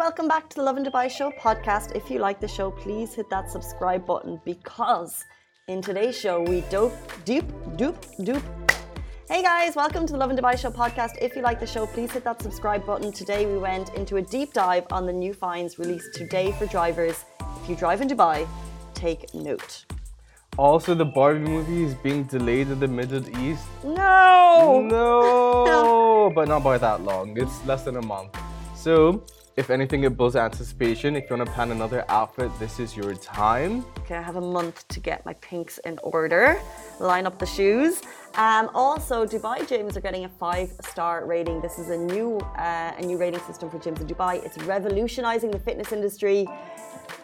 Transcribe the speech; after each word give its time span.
welcome 0.00 0.26
back 0.26 0.48
to 0.48 0.56
the 0.56 0.62
Lovin 0.62 0.82
Dubai 0.82 1.10
Show 1.10 1.30
podcast. 1.32 1.94
If 1.94 2.10
you 2.10 2.20
like 2.20 2.40
the 2.40 2.48
show, 2.48 2.70
please 2.70 3.12
hit 3.12 3.28
that 3.28 3.50
subscribe 3.50 4.06
button 4.06 4.40
because 4.46 5.26
in 5.68 5.82
today's 5.82 6.18
show 6.18 6.40
we 6.40 6.62
dope, 6.70 6.94
dupe, 7.26 7.52
dupe, 7.76 8.02
dupe. 8.24 8.42
Hey 9.28 9.42
guys, 9.42 9.76
welcome 9.76 10.06
to 10.06 10.14
the 10.14 10.18
Lovin 10.18 10.38
Dubai 10.38 10.56
Show 10.58 10.70
podcast. 10.70 11.18
If 11.20 11.36
you 11.36 11.42
like 11.42 11.60
the 11.60 11.66
show, 11.66 11.86
please 11.86 12.10
hit 12.12 12.24
that 12.24 12.40
subscribe 12.40 12.86
button. 12.86 13.12
Today 13.12 13.44
we 13.44 13.58
went 13.58 13.90
into 13.90 14.16
a 14.16 14.22
deep 14.22 14.54
dive 14.54 14.86
on 14.90 15.04
the 15.04 15.12
new 15.12 15.34
fines 15.34 15.78
released 15.78 16.14
today 16.14 16.52
for 16.52 16.64
drivers. 16.64 17.26
If 17.62 17.68
you 17.68 17.76
drive 17.76 18.00
in 18.00 18.08
Dubai, 18.08 18.48
take 18.94 19.34
note. 19.34 19.84
Also, 20.56 20.94
the 20.94 21.04
Barbie 21.04 21.40
movie 21.40 21.84
is 21.84 21.94
being 21.96 22.22
delayed 22.24 22.68
in 22.70 22.80
the 22.80 22.88
Middle 22.88 23.28
East. 23.44 23.66
No! 23.84 24.80
No, 24.82 26.32
but 26.34 26.48
not 26.48 26.64
by 26.64 26.78
that 26.78 27.02
long. 27.02 27.36
It's 27.36 27.62
less 27.66 27.84
than 27.84 27.98
a 27.98 28.02
month. 28.14 28.34
So, 28.74 29.26
if 29.60 29.68
anything, 29.68 30.04
it 30.04 30.16
builds 30.16 30.36
anticipation. 30.36 31.14
If 31.14 31.28
you 31.28 31.36
want 31.36 31.46
to 31.46 31.54
plan 31.54 31.70
another 31.70 32.04
outfit, 32.08 32.50
this 32.58 32.80
is 32.80 32.96
your 32.96 33.14
time. 33.14 33.84
Okay, 33.98 34.16
I 34.16 34.22
have 34.22 34.36
a 34.36 34.40
month 34.40 34.88
to 34.88 35.00
get 35.00 35.24
my 35.26 35.34
pinks 35.34 35.76
in 35.84 35.98
order, 36.02 36.58
line 36.98 37.26
up 37.26 37.38
the 37.38 37.44
shoes. 37.46 38.00
Um, 38.36 38.70
also, 38.74 39.26
Dubai 39.26 39.58
gyms 39.70 39.96
are 39.96 40.00
getting 40.00 40.24
a 40.24 40.30
five-star 40.30 41.26
rating. 41.26 41.60
This 41.60 41.78
is 41.78 41.90
a 41.90 41.98
new 41.98 42.38
uh, 42.38 43.00
a 43.00 43.02
new 43.02 43.18
rating 43.18 43.40
system 43.40 43.68
for 43.70 43.78
gyms 43.78 44.00
in 44.00 44.06
Dubai. 44.06 44.42
It's 44.46 44.58
revolutionizing 44.74 45.50
the 45.50 45.58
fitness 45.58 45.92
industry. 45.92 46.48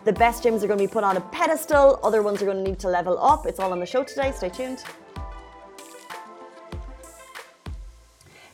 The 0.05 0.12
best 0.12 0.45
gyms 0.45 0.62
are 0.62 0.67
going 0.67 0.79
to 0.79 0.87
be 0.89 0.93
put 0.98 1.05
on 1.05 1.17
a 1.17 1.25
pedestal. 1.39 1.98
Other 2.03 2.23
ones 2.23 2.43
are 2.43 2.48
going 2.51 2.62
to 2.62 2.71
need 2.71 2.81
to 2.81 2.89
level 2.89 3.17
up. 3.33 3.47
It's 3.47 3.59
all 3.59 3.73
on 3.73 3.81
the 3.81 3.87
show 3.95 4.05
today. 4.05 4.31
Stay 4.33 4.51
tuned. 4.51 4.84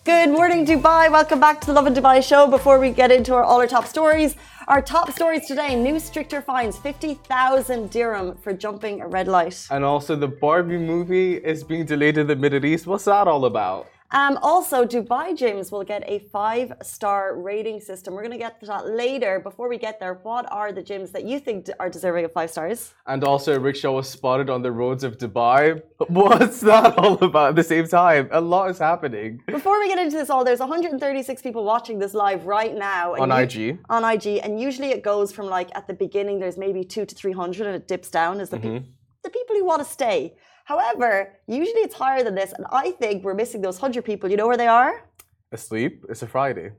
Good 0.04 0.30
morning, 0.30 0.66
Dubai. 0.66 1.12
Welcome 1.12 1.38
back 1.38 1.60
to 1.60 1.68
the 1.68 1.74
Lovin 1.74 1.94
Dubai 1.94 2.24
show. 2.24 2.48
Before 2.48 2.80
we 2.80 2.90
get 2.90 3.12
into 3.12 3.34
our, 3.34 3.44
all 3.44 3.60
our 3.60 3.68
top 3.68 3.86
stories, 3.86 4.34
our 4.66 4.82
top 4.82 5.12
stories 5.12 5.46
today 5.46 5.76
new 5.76 6.00
stricter 6.00 6.42
fines 6.42 6.76
50,000 6.76 7.88
dirham 7.88 8.36
for 8.38 8.52
jumping 8.52 9.00
a 9.00 9.06
red 9.06 9.28
light. 9.28 9.64
And 9.70 9.84
also, 9.84 10.16
the 10.16 10.26
Barbie 10.26 10.76
movie 10.76 11.34
is 11.34 11.62
being 11.62 11.84
delayed 11.86 12.18
in 12.18 12.26
the 12.26 12.34
Middle 12.34 12.64
East. 12.64 12.84
What's 12.84 13.04
that 13.04 13.28
all 13.28 13.44
about? 13.44 13.91
Um, 14.12 14.38
also, 14.42 14.84
Dubai 14.84 15.32
gyms 15.32 15.72
will 15.72 15.84
get 15.84 16.02
a 16.06 16.18
five 16.30 16.72
star 16.82 17.34
rating 17.40 17.80
system. 17.80 18.12
We're 18.14 18.22
going 18.22 18.38
to 18.40 18.44
get 18.46 18.60
to 18.60 18.66
that 18.66 18.86
later. 18.86 19.40
Before 19.40 19.68
we 19.70 19.78
get 19.78 19.98
there, 20.00 20.14
what 20.22 20.44
are 20.52 20.70
the 20.70 20.82
gyms 20.82 21.12
that 21.12 21.24
you 21.24 21.38
think 21.40 21.70
are 21.80 21.88
deserving 21.88 22.24
of 22.26 22.32
five 22.32 22.50
stars? 22.50 22.92
And 23.06 23.24
also, 23.24 23.54
a 23.54 23.58
rickshaw 23.58 23.92
was 23.92 24.08
spotted 24.08 24.50
on 24.50 24.60
the 24.62 24.70
roads 24.70 25.02
of 25.02 25.16
Dubai. 25.16 25.82
What's 26.08 26.60
that 26.60 26.98
all 26.98 27.14
about 27.24 27.48
at 27.50 27.56
the 27.56 27.62
same 27.62 27.86
time? 27.88 28.28
A 28.32 28.40
lot 28.40 28.68
is 28.70 28.78
happening. 28.78 29.40
Before 29.46 29.78
we 29.80 29.88
get 29.88 29.98
into 29.98 30.16
this 30.18 30.28
all, 30.28 30.44
there's 30.44 30.60
136 30.60 31.40
people 31.40 31.64
watching 31.64 31.98
this 31.98 32.12
live 32.12 32.44
right 32.46 32.74
now. 32.74 33.14
On 33.14 33.32
IG. 33.32 33.78
On 33.88 34.04
IG. 34.04 34.26
And 34.44 34.60
usually 34.60 34.90
it 34.90 35.02
goes 35.02 35.32
from 35.32 35.46
like 35.46 35.70
at 35.74 35.86
the 35.86 35.94
beginning, 35.94 36.38
there's 36.38 36.58
maybe 36.58 36.84
two 36.84 37.06
to 37.06 37.14
300 37.14 37.66
and 37.66 37.76
it 37.76 37.88
dips 37.88 38.10
down 38.10 38.40
as 38.40 38.50
the, 38.50 38.58
Mm-hmm. 38.58 38.84
the 39.24 39.30
people 39.30 39.56
who 39.56 39.64
want 39.64 39.82
to 39.82 39.88
stay. 39.88 40.34
However, 40.64 41.32
usually 41.46 41.82
it's 41.82 41.94
higher 41.94 42.22
than 42.22 42.34
this. 42.34 42.52
And 42.52 42.66
I 42.72 42.92
think 42.92 43.24
we're 43.24 43.34
missing 43.34 43.60
those 43.60 43.80
100 43.80 44.04
people. 44.04 44.30
You 44.30 44.36
know 44.36 44.46
where 44.46 44.56
they 44.56 44.68
are? 44.68 45.04
Asleep? 45.50 46.04
It's 46.08 46.22
a 46.22 46.26
Friday. 46.26 46.72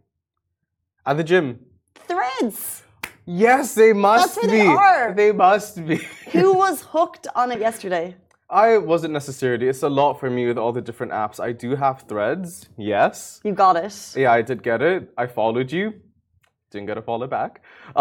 At 1.06 1.18
the 1.18 1.24
gym. 1.24 1.60
Threads. 2.08 2.84
Yes, 3.26 3.74
they 3.76 3.94
must 3.94 4.36
That's 4.36 4.48
where 4.48 4.52
be. 4.52 4.58
they 4.64 4.68
are. 4.68 5.14
They 5.14 5.32
must 5.32 5.86
be. 5.86 5.98
Who 6.32 6.54
was 6.54 6.82
hooked 6.82 7.28
on 7.36 7.52
it 7.52 7.60
yesterday? 7.60 8.16
I 8.50 8.78
wasn't 8.78 9.14
necessarily. 9.14 9.68
It's 9.68 9.84
a 9.84 9.90
lot 9.90 10.20
for 10.20 10.30
me 10.30 10.46
with 10.48 10.58
all 10.58 10.72
the 10.72 10.82
different 10.82 11.12
apps. 11.12 11.40
I 11.40 11.54
do 11.54 11.76
have 11.76 12.02
threads. 12.08 12.68
Yes. 12.78 13.40
You 13.44 13.54
got 13.54 13.76
it. 13.78 14.14
Yeah, 14.16 14.32
I 14.32 14.42
did 14.42 14.62
get 14.62 14.82
it. 14.82 15.12
I 15.18 15.28
followed 15.28 15.72
you. 15.72 15.94
Didn't 16.72 16.88
get 16.88 16.98
a 16.98 17.02
follow 17.02 17.28
back. 17.28 17.62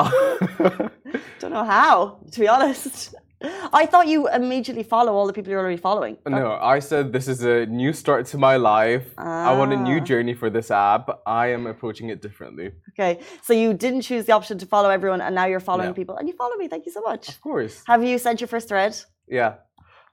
Don't 1.38 1.52
know 1.52 1.64
how, 1.64 2.18
to 2.30 2.40
be 2.40 2.48
honest. 2.48 3.14
I 3.72 3.86
thought 3.86 4.06
you 4.08 4.28
immediately 4.28 4.82
follow 4.82 5.12
all 5.12 5.26
the 5.26 5.32
people 5.32 5.50
you're 5.50 5.60
already 5.60 5.76
following. 5.88 6.16
no, 6.26 6.58
I 6.60 6.78
said 6.80 7.12
this 7.12 7.26
is 7.28 7.42
a 7.42 7.66
new 7.66 7.92
start 7.92 8.26
to 8.32 8.38
my 8.38 8.56
life. 8.56 9.06
I 9.18 9.52
want 9.58 9.72
a 9.72 9.76
new 9.76 9.98
Ah. 10.00 10.04
journey 10.10 10.34
for 10.34 10.48
this 10.50 10.70
app. 10.70 11.04
I 11.26 11.46
am 11.56 11.66
approaching 11.66 12.08
it 12.10 12.20
differently. 12.22 12.72
Okay, 12.92 13.20
so 13.42 13.52
you 13.52 13.74
didn't 13.74 14.02
choose 14.02 14.24
the 14.26 14.32
option 14.32 14.58
to 14.58 14.66
follow 14.66 14.90
everyone, 14.90 15.20
and 15.20 15.34
now 15.34 15.46
you're 15.46 15.60
following 15.70 15.88
No. 15.90 15.94
people, 15.94 16.16
and 16.16 16.28
you 16.28 16.34
follow 16.34 16.56
me. 16.56 16.68
Thank 16.68 16.86
you 16.86 16.92
so 16.92 17.00
much. 17.00 17.28
Of 17.28 17.40
course. 17.40 17.82
Have 17.86 18.02
you 18.04 18.18
sent 18.18 18.40
your 18.40 18.48
first 18.48 18.68
thread? 18.68 18.92
Yeah. 19.28 19.54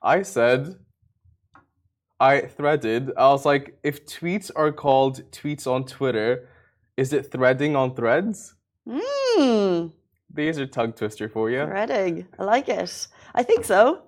I 0.02 0.22
said, 0.22 0.76
I 2.18 2.40
threaded, 2.42 3.12
I 3.16 3.28
was 3.30 3.44
like, 3.46 3.78
if 3.82 4.04
tweets 4.06 4.50
are 4.54 4.72
called 4.72 5.22
tweets 5.30 5.66
on 5.66 5.84
Twitter, 5.84 6.48
is 6.96 7.12
it 7.12 7.30
threading 7.32 7.76
on 7.76 7.94
threads? 7.94 8.54
Hmm, 8.88 9.86
These 10.32 10.58
are 10.58 10.66
tongue 10.66 10.92
twister 10.92 11.28
for 11.28 11.50
you. 11.50 11.64
threading. 11.66 12.26
I 12.38 12.44
like 12.44 12.68
it. 12.68 13.08
I 13.34 13.42
think 13.42 13.64
so. 13.64 14.02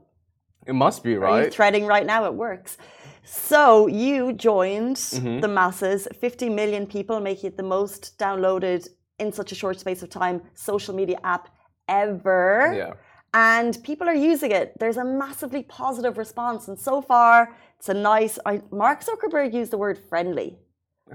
It 0.67 0.75
must 0.75 1.03
be, 1.03 1.11
Are 1.13 1.15
you 1.15 1.21
right? 1.21 1.53
threading 1.53 1.87
right 1.87 2.07
now? 2.07 2.25
It 2.27 2.35
works. 2.35 2.79
So 3.25 3.87
you 3.89 4.33
joined 4.33 4.97
Mm-hmm. 4.97 5.41
the 5.41 5.49
masses, 5.49 6.07
50 6.21 6.49
million 6.51 6.87
people, 6.87 7.19
making 7.21 7.49
it 7.51 7.57
the 7.57 7.63
most 7.63 8.17
downloaded 8.19 8.89
in 9.19 9.33
such 9.33 9.53
a 9.53 9.55
short 9.55 9.79
space 9.81 10.03
of 10.03 10.11
time 10.11 10.43
social 10.55 10.95
media 10.95 11.19
app 11.25 11.49
ever. 11.89 12.73
Yeah. 12.77 12.93
and 13.35 13.83
people 13.83 14.07
are 14.09 14.15
using 14.33 14.51
it. 14.53 14.67
There's 14.79 14.99
a 14.99 15.05
massively 15.05 15.63
positive 15.65 16.19
response, 16.19 16.69
and 16.69 16.79
so 16.79 17.01
far, 17.01 17.57
it's 17.79 17.89
a 17.89 17.95
nice. 17.95 18.39
I, 18.45 18.61
Mark 18.71 19.03
Zuckerberg 19.05 19.53
used 19.55 19.73
the 19.73 19.79
word 19.79 19.99
friendly. 20.11 20.59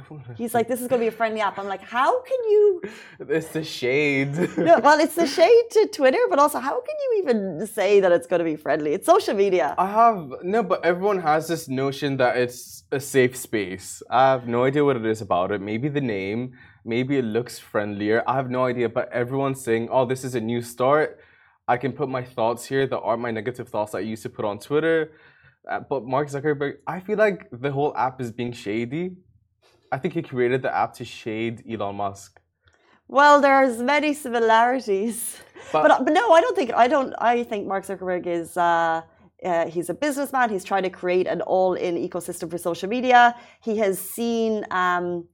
He's 0.37 0.53
like, 0.53 0.67
"This 0.67 0.81
is 0.81 0.87
going 0.87 0.99
to 0.99 1.03
be 1.03 1.07
a 1.07 1.17
friendly 1.19 1.41
app." 1.41 1.57
I'm 1.59 1.67
like, 1.67 1.81
"How 1.81 2.21
can 2.21 2.37
you?" 2.49 2.81
It's 3.19 3.49
the 3.49 3.63
shade. 3.63 4.33
No, 4.57 4.79
well, 4.79 4.99
it's 4.99 5.15
the 5.15 5.27
shade 5.27 5.65
to 5.71 5.87
Twitter, 5.87 6.19
but 6.29 6.39
also, 6.39 6.59
how 6.59 6.79
can 6.81 6.95
you 7.03 7.21
even 7.21 7.67
say 7.67 7.99
that 7.99 8.11
it's 8.11 8.27
going 8.27 8.39
to 8.39 8.45
be 8.45 8.55
friendly? 8.55 8.93
It's 8.93 9.05
social 9.05 9.33
media. 9.33 9.75
I 9.77 9.87
have 9.87 10.19
no, 10.43 10.63
but 10.63 10.83
everyone 10.83 11.19
has 11.19 11.47
this 11.47 11.67
notion 11.67 12.17
that 12.17 12.37
it's 12.37 12.83
a 12.91 12.99
safe 12.99 13.35
space. 13.35 14.01
I 14.09 14.31
have 14.31 14.47
no 14.47 14.63
idea 14.63 14.83
what 14.83 14.95
it 14.97 15.05
is 15.05 15.21
about 15.21 15.51
it. 15.51 15.61
Maybe 15.61 15.89
the 15.89 16.01
name, 16.01 16.53
maybe 16.85 17.17
it 17.17 17.25
looks 17.25 17.59
friendlier. 17.59 18.23
I 18.27 18.35
have 18.35 18.49
no 18.49 18.65
idea, 18.65 18.89
but 18.89 19.11
everyone's 19.11 19.61
saying, 19.61 19.89
"Oh, 19.91 20.05
this 20.05 20.23
is 20.23 20.35
a 20.35 20.41
new 20.41 20.61
start." 20.61 21.19
I 21.67 21.77
can 21.77 21.91
put 21.91 22.07
my 22.07 22.23
thoughts 22.23 22.65
here 22.65 22.87
that 22.87 22.99
aren't 22.99 23.21
my 23.21 23.31
negative 23.31 23.67
thoughts 23.67 23.91
that 23.91 23.97
I 23.97 24.01
used 24.01 24.23
to 24.23 24.29
put 24.29 24.45
on 24.45 24.57
Twitter. 24.59 25.11
Uh, 25.69 25.81
but 25.81 26.05
Mark 26.05 26.29
Zuckerberg, 26.29 26.75
I 26.87 27.01
feel 27.01 27.17
like 27.17 27.49
the 27.51 27.71
whole 27.71 27.95
app 27.97 28.21
is 28.21 28.31
being 28.31 28.53
shady. 28.53 29.17
I 29.91 29.97
think 29.97 30.13
he 30.13 30.21
created 30.21 30.61
the 30.61 30.75
app 30.75 30.93
to 30.95 31.05
shade 31.05 31.63
Elon 31.69 31.95
Musk. 31.95 32.39
Well, 33.07 33.39
there's 33.39 33.81
many 33.81 34.13
similarities, 34.13 35.37
But- 35.71 35.87
but 35.87 36.05
but, 36.05 36.13
no, 36.13 36.31
I 36.31 36.41
don't 36.41 36.55
think 36.55 36.71
I 36.73 36.87
don't. 36.87 37.13
I 37.19 37.43
think 37.43 37.67
Mark 37.67 37.85
Zuckerberg 37.85 38.25
is. 38.27 38.57
Uh, 38.57 39.01
uh, 39.45 39.67
he's 39.67 39.89
a 39.89 39.93
businessman. 39.93 40.49
He's 40.49 40.63
trying 40.63 40.83
to 40.83 40.89
create 40.89 41.27
an 41.27 41.41
all-in 41.41 41.95
ecosystem 41.95 42.49
for 42.49 42.57
social 42.57 42.89
media. 42.89 43.35
He 43.61 43.77
has 43.77 43.99
seen 43.99 44.65
um, 44.71 45.25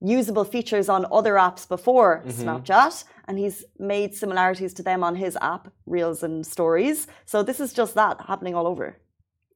usable 0.00 0.44
features 0.44 0.88
on 0.90 1.06
other 1.10 1.34
apps 1.34 1.66
before 1.66 2.22
Snapchat, 2.28 3.04
and 3.26 3.38
he's 3.38 3.64
made 3.78 4.14
similarities 4.14 4.74
to 4.74 4.82
them 4.82 5.02
on 5.02 5.16
his 5.16 5.36
app, 5.40 5.72
Reels 5.86 6.22
and 6.22 6.46
Stories. 6.46 7.06
So 7.24 7.42
this 7.42 7.58
is 7.58 7.72
just 7.72 7.94
that 7.94 8.20
happening 8.20 8.54
all 8.54 8.66
over. 8.66 8.98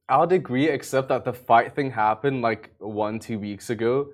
I 0.09 0.17
would 0.17 0.31
agree, 0.31 0.67
except 0.69 1.07
that 1.09 1.23
the 1.23 1.31
fight 1.33 1.75
thing 1.75 1.91
happened 1.91 2.41
like 2.41 2.71
one, 2.79 3.19
two 3.19 3.37
weeks 3.39 3.69
ago. 3.69 4.07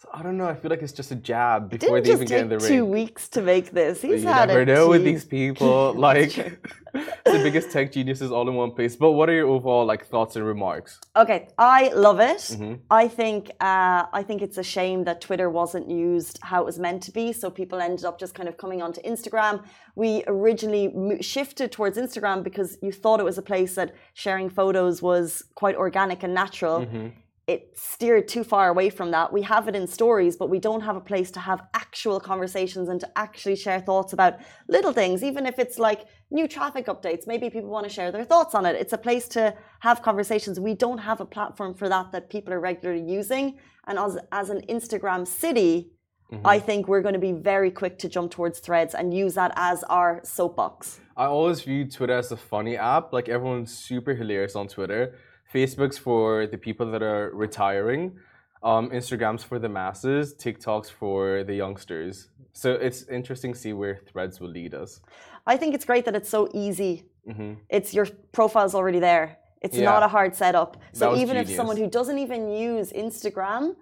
So 0.00 0.08
I 0.14 0.22
don't 0.22 0.36
know. 0.36 0.46
I 0.46 0.54
feel 0.54 0.70
like 0.70 0.80
it's 0.80 0.92
just 0.92 1.10
a 1.10 1.16
jab 1.16 1.70
before 1.70 2.00
Didn't 2.00 2.04
they 2.04 2.12
even 2.12 2.28
get 2.28 2.40
in 2.42 2.48
the 2.48 2.68
two 2.68 2.84
weeks 2.84 3.28
to 3.30 3.42
make 3.42 3.72
this. 3.72 4.00
He's 4.00 4.22
you 4.22 4.28
had 4.28 4.46
never 4.46 4.64
know 4.64 4.88
with 4.88 5.02
these 5.02 5.24
people. 5.24 5.92
Like 6.08 6.34
the 6.94 7.40
biggest 7.42 7.72
tech 7.72 7.90
geniuses 7.90 8.30
all 8.30 8.48
in 8.48 8.54
one 8.54 8.70
place. 8.70 8.94
But 8.94 9.12
what 9.12 9.28
are 9.28 9.32
your 9.32 9.48
overall 9.48 9.84
like 9.84 10.06
thoughts 10.06 10.36
and 10.36 10.46
remarks? 10.46 11.00
Okay, 11.16 11.48
I 11.58 11.88
love 11.88 12.20
it. 12.20 12.38
Mm-hmm. 12.38 12.74
I 12.90 13.08
think 13.08 13.50
uh, 13.60 14.04
I 14.12 14.22
think 14.24 14.40
it's 14.40 14.58
a 14.58 14.62
shame 14.62 15.02
that 15.04 15.20
Twitter 15.20 15.50
wasn't 15.50 15.90
used 15.90 16.38
how 16.42 16.60
it 16.62 16.66
was 16.66 16.78
meant 16.78 17.02
to 17.04 17.10
be. 17.10 17.32
So 17.32 17.50
people 17.50 17.80
ended 17.80 18.04
up 18.04 18.20
just 18.20 18.36
kind 18.36 18.48
of 18.48 18.56
coming 18.56 18.80
onto 18.80 19.00
Instagram. 19.02 19.64
We 19.96 20.22
originally 20.28 21.20
shifted 21.20 21.72
towards 21.72 21.98
Instagram 21.98 22.44
because 22.44 22.78
you 22.82 22.92
thought 22.92 23.18
it 23.18 23.24
was 23.24 23.38
a 23.38 23.42
place 23.42 23.74
that 23.74 23.96
sharing 24.14 24.48
photos 24.48 25.02
was 25.02 25.42
quite 25.56 25.74
organic 25.74 26.22
and 26.22 26.32
natural. 26.34 26.82
Mm-hmm. 26.82 27.08
It 27.48 27.72
steered 27.78 28.28
too 28.28 28.44
far 28.44 28.68
away 28.68 28.90
from 28.90 29.10
that. 29.12 29.32
We 29.32 29.40
have 29.40 29.68
it 29.68 29.74
in 29.74 29.86
stories, 29.86 30.36
but 30.36 30.50
we 30.50 30.58
don't 30.58 30.82
have 30.82 30.96
a 30.96 31.00
place 31.00 31.30
to 31.30 31.40
have 31.40 31.62
actual 31.72 32.20
conversations 32.20 32.90
and 32.90 33.00
to 33.00 33.08
actually 33.18 33.56
share 33.56 33.80
thoughts 33.80 34.12
about 34.12 34.34
little 34.68 34.92
things, 34.92 35.24
even 35.24 35.46
if 35.46 35.58
it's 35.58 35.78
like 35.78 36.04
new 36.30 36.46
traffic 36.46 36.84
updates. 36.86 37.26
Maybe 37.26 37.48
people 37.48 37.70
want 37.70 37.84
to 37.88 37.90
share 37.90 38.12
their 38.12 38.26
thoughts 38.26 38.54
on 38.54 38.66
it. 38.66 38.76
It's 38.76 38.92
a 38.92 38.98
place 38.98 39.26
to 39.28 39.54
have 39.80 40.02
conversations. 40.02 40.60
We 40.60 40.74
don't 40.74 40.98
have 40.98 41.22
a 41.22 41.24
platform 41.24 41.72
for 41.72 41.88
that 41.88 42.12
that 42.12 42.28
people 42.28 42.52
are 42.52 42.60
regularly 42.60 43.02
using. 43.02 43.58
And 43.86 43.98
as, 43.98 44.18
as 44.30 44.50
an 44.50 44.60
Instagram 44.68 45.26
city, 45.26 45.92
mm-hmm. 46.30 46.46
I 46.46 46.58
think 46.58 46.86
we're 46.86 47.00
going 47.00 47.14
to 47.14 47.18
be 47.18 47.32
very 47.32 47.70
quick 47.70 47.98
to 48.00 48.10
jump 48.10 48.30
towards 48.30 48.58
threads 48.58 48.94
and 48.94 49.14
use 49.14 49.32
that 49.36 49.52
as 49.56 49.84
our 49.84 50.20
soapbox. 50.22 51.00
I 51.16 51.24
always 51.24 51.62
view 51.62 51.86
Twitter 51.86 52.12
as 52.12 52.30
a 52.30 52.36
funny 52.36 52.76
app. 52.76 53.14
Like 53.14 53.30
everyone's 53.30 53.74
super 53.74 54.14
hilarious 54.14 54.54
on 54.54 54.68
Twitter. 54.68 55.14
Facebook's 55.52 55.98
for 55.98 56.46
the 56.46 56.58
people 56.58 56.90
that 56.92 57.02
are 57.02 57.30
retiring. 57.34 58.18
Um, 58.62 58.90
Instagrams 58.90 59.42
for 59.44 59.58
the 59.58 59.68
masses, 59.68 60.34
TikToks 60.34 60.90
for 60.90 61.44
the 61.44 61.54
youngsters. 61.54 62.28
So 62.52 62.72
it's 62.72 63.04
interesting 63.08 63.52
to 63.52 63.58
see 63.58 63.72
where 63.72 64.00
Threads 64.10 64.40
will 64.40 64.48
lead 64.50 64.74
us. 64.74 65.00
I 65.46 65.56
think 65.56 65.74
it's 65.76 65.84
great 65.84 66.04
that 66.06 66.16
it's 66.16 66.28
so 66.28 66.48
easy. 66.52 67.04
hmm 67.24 67.54
It's 67.68 67.94
your 67.94 68.06
profile's 68.32 68.74
already 68.74 68.98
there. 68.98 69.38
It's 69.62 69.76
Yeah. 69.76 69.84
not 69.84 70.02
a 70.02 70.08
hard 70.08 70.34
setup. 70.34 70.76
So 70.92 71.16
even 71.16 71.36
if 71.36 71.48
someone 71.48 71.76
who 71.76 71.88
doesn't 71.88 72.18
even 72.18 72.48
use 72.50 72.92
Instagram, 72.92 73.76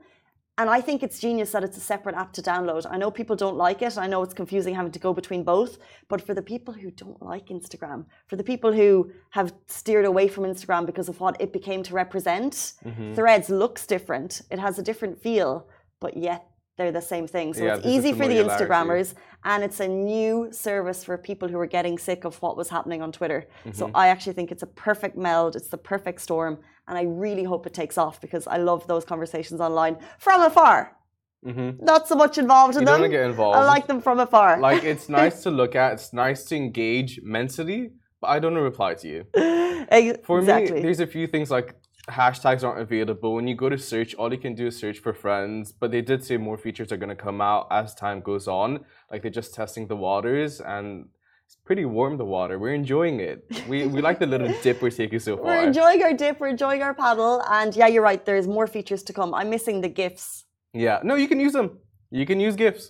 and 0.59 0.71
I 0.71 0.81
think 0.81 1.03
it's 1.03 1.19
genius 1.19 1.51
that 1.53 1.63
it's 1.65 1.77
a 1.77 1.81
separate 1.81 2.15
app 2.17 2.33
to 2.35 2.43
download. 2.43 2.87
I 2.91 2.97
know 2.97 3.11
people 3.11 3.37
don't 3.37 3.57
like 3.57 3.83
it. 3.83 3.99
I 3.99 4.07
know 4.07 4.23
it's 4.23 4.33
confusing 4.33 4.75
having 4.75 4.93
to 4.93 4.99
go 4.99 5.13
between 5.13 5.43
both. 5.45 5.77
But 6.09 6.23
for 6.27 6.33
the 6.35 6.43
people 6.43 6.73
who 6.73 6.91
don't 6.91 7.21
like 7.23 7.47
Instagram, 7.49 8.07
for 8.27 8.37
the 8.37 8.45
people 8.45 8.73
who 8.73 9.11
have 9.31 9.53
steered 9.67 10.07
away 10.07 10.29
from 10.29 10.45
Instagram 10.45 10.87
because 10.87 11.09
of 11.11 11.21
what 11.21 11.39
it 11.41 11.53
became 11.53 11.83
to 11.85 11.95
represent, 11.95 12.53
Mm-hmm. 12.85 13.15
Threads 13.15 13.51
looks 13.51 13.87
different. 13.87 14.43
It 14.51 14.59
has 14.59 14.79
a 14.79 14.83
different 14.83 15.21
feel, 15.21 15.69
but 16.01 16.17
yet 16.17 16.47
they're 16.77 16.93
the 16.93 17.03
same 17.03 17.27
thing. 17.27 17.53
So 17.55 17.65
Yeah, 17.65 17.77
it's 17.77 17.87
easy 17.87 18.13
for 18.13 18.27
the. 18.29 18.37
Instagrammers 18.37 19.15
and 19.45 19.63
it's 19.63 19.81
a 19.81 19.89
new 19.89 20.49
service 20.53 21.05
for 21.05 21.17
people 21.19 21.49
who 21.49 21.59
are 21.59 21.67
getting 21.67 21.99
sick 21.99 22.25
of 22.25 22.41
what 22.43 22.57
was 22.57 22.69
happening 22.69 23.01
on 23.03 23.13
Twitter. 23.13 23.47
So 23.73 23.87
Mm-hmm. 23.87 23.97
I 23.97 24.09
actually 24.09 24.35
think 24.35 24.53
it's 24.53 24.63
a 24.63 24.73
perfect 24.89 25.17
meld, 25.17 25.57
it's 25.57 25.69
the 25.69 25.79
perfect 25.79 26.21
storm, 26.21 26.59
and 26.89 26.97
I 26.99 27.03
really 27.03 27.45
hope 27.45 27.67
it 27.67 27.75
takes 27.75 27.97
off 27.99 28.21
because 28.21 28.47
I 28.47 28.59
love 28.59 28.87
those 28.87 29.05
conversations 29.05 29.61
online 29.61 29.97
from 30.19 30.41
afar. 30.43 30.79
hmm 31.45 31.71
Not 31.81 32.09
so 32.09 32.15
much 32.15 32.39
involved 32.39 32.75
in 32.77 32.81
You 32.83 32.87
don't 32.87 33.03
them. 33.03 33.11
to 33.11 33.17
get 33.17 33.27
involved. 33.27 33.57
I 33.59 33.65
like 33.75 33.87
them 33.87 34.01
from 34.01 34.19
afar. 34.21 34.59
like 34.61 34.83
it's 34.85 35.09
nice 35.21 35.43
to 35.45 35.51
look 35.51 35.75
at. 35.75 35.89
It's 35.95 36.13
nice 36.13 36.45
to 36.49 36.55
engage 36.57 37.21
mentally, 37.23 37.81
but 38.21 38.29
I 38.35 38.39
don't 38.43 38.55
reply 38.73 38.95
to 39.03 39.07
you. 39.15 39.21
Ex- 39.89 40.19
For 40.29 40.39
exactly. 40.41 40.77
me, 40.77 40.83
there's 40.83 41.01
a 41.01 41.07
few 41.17 41.27
things 41.27 41.51
like 41.51 41.69
hashtags 42.09 42.63
aren't 42.67 42.81
available. 42.81 43.35
When 43.37 43.47
you 43.51 43.57
go 43.57 43.69
to 43.69 43.79
search, 43.79 44.15
all 44.15 44.31
you 44.33 44.39
can 44.47 44.55
do 44.55 44.67
is 44.69 44.75
search 44.79 44.99
for 45.01 45.13
friends. 45.13 45.73
But 45.81 45.91
they 45.91 46.03
did 46.11 46.23
say 46.25 46.37
more 46.37 46.57
features 46.67 46.91
are 46.93 46.97
going 46.97 47.15
to 47.17 47.23
come 47.29 47.41
out 47.41 47.67
as 47.71 47.95
time 47.95 48.21
goes 48.21 48.47
on. 48.49 48.85
Like 49.11 49.23
they're 49.23 49.31
just 49.43 49.55
testing 49.55 49.85
the 49.89 49.97
waters, 49.97 50.61
and 50.61 51.09
it's 51.47 51.57
pretty 51.65 51.85
warm. 51.85 52.17
The 52.19 52.25
water, 52.25 52.59
we're 52.59 52.75
enjoying 52.75 53.21
it. 53.21 53.39
We 53.69 53.87
we 53.87 54.01
like 54.09 54.19
the 54.19 54.27
little 54.27 54.53
dip 54.63 54.83
we're 54.83 54.91
taking 54.91 55.21
so 55.21 55.37
far. 55.41 55.47
We're 55.47 55.67
enjoying 55.71 56.03
our 56.03 56.13
dip, 56.13 56.41
we're 56.41 56.49
enjoying 56.49 56.83
our 56.83 56.95
paddle, 56.95 57.43
and 57.59 57.75
yeah, 57.81 57.87
you're 57.93 58.03
right. 58.11 58.23
There's 58.25 58.47
more 58.59 58.67
features 58.67 59.03
to 59.05 59.13
come. 59.13 59.31
I'm 59.35 59.51
missing 59.57 59.81
the 59.87 59.89
gifs. 60.03 60.25
yeah, 60.75 60.99
no, 61.09 61.15
you 61.23 61.29
can 61.29 61.41
use 61.47 61.53
them. 61.59 61.69
You 62.11 62.25
can 62.31 62.39
use 62.49 62.57
gifs. 62.57 62.85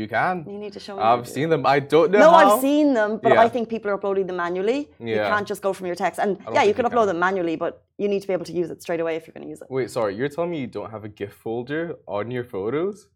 You 0.00 0.08
can. 0.08 0.36
You 0.52 0.58
need 0.58 0.72
to 0.72 0.80
show 0.80 0.96
me. 0.96 1.02
I've 1.02 1.28
seen 1.28 1.48
them. 1.50 1.64
I 1.64 1.78
don't 1.78 2.10
know 2.10 2.18
No, 2.18 2.30
how. 2.32 2.38
I've 2.56 2.60
seen 2.60 2.94
them, 2.94 3.10
but 3.22 3.32
I 3.44 3.48
think 3.48 3.68
people 3.74 3.88
are 3.92 3.94
uploading 3.94 4.26
them 4.26 4.38
manually. 4.44 4.80
Yeah. 4.98 5.06
You 5.14 5.20
can't 5.32 5.46
just 5.52 5.62
go 5.62 5.72
from 5.72 5.86
your 5.86 5.94
text. 6.04 6.18
And 6.18 6.30
yeah, 6.52 6.64
you 6.64 6.74
can 6.74 6.84
upload 6.84 7.06
can. 7.06 7.10
them 7.12 7.20
manually, 7.20 7.54
but 7.64 7.72
you 7.96 8.08
need 8.08 8.20
to 8.22 8.26
be 8.26 8.32
able 8.38 8.44
to 8.52 8.56
use 8.60 8.70
it 8.74 8.82
straight 8.82 8.98
away 9.04 9.14
if 9.18 9.22
you're 9.26 9.34
going 9.38 9.44
to 9.48 9.52
use 9.54 9.60
it. 9.62 9.68
Wait, 9.70 9.88
sorry. 9.92 10.16
You're 10.16 10.28
telling 10.28 10.50
me 10.50 10.58
you 10.64 10.66
don't 10.78 10.90
have 10.90 11.04
a 11.04 11.08
GIF 11.20 11.32
folder 11.44 11.94
on 12.08 12.32
your 12.32 12.42
photos? 12.42 13.08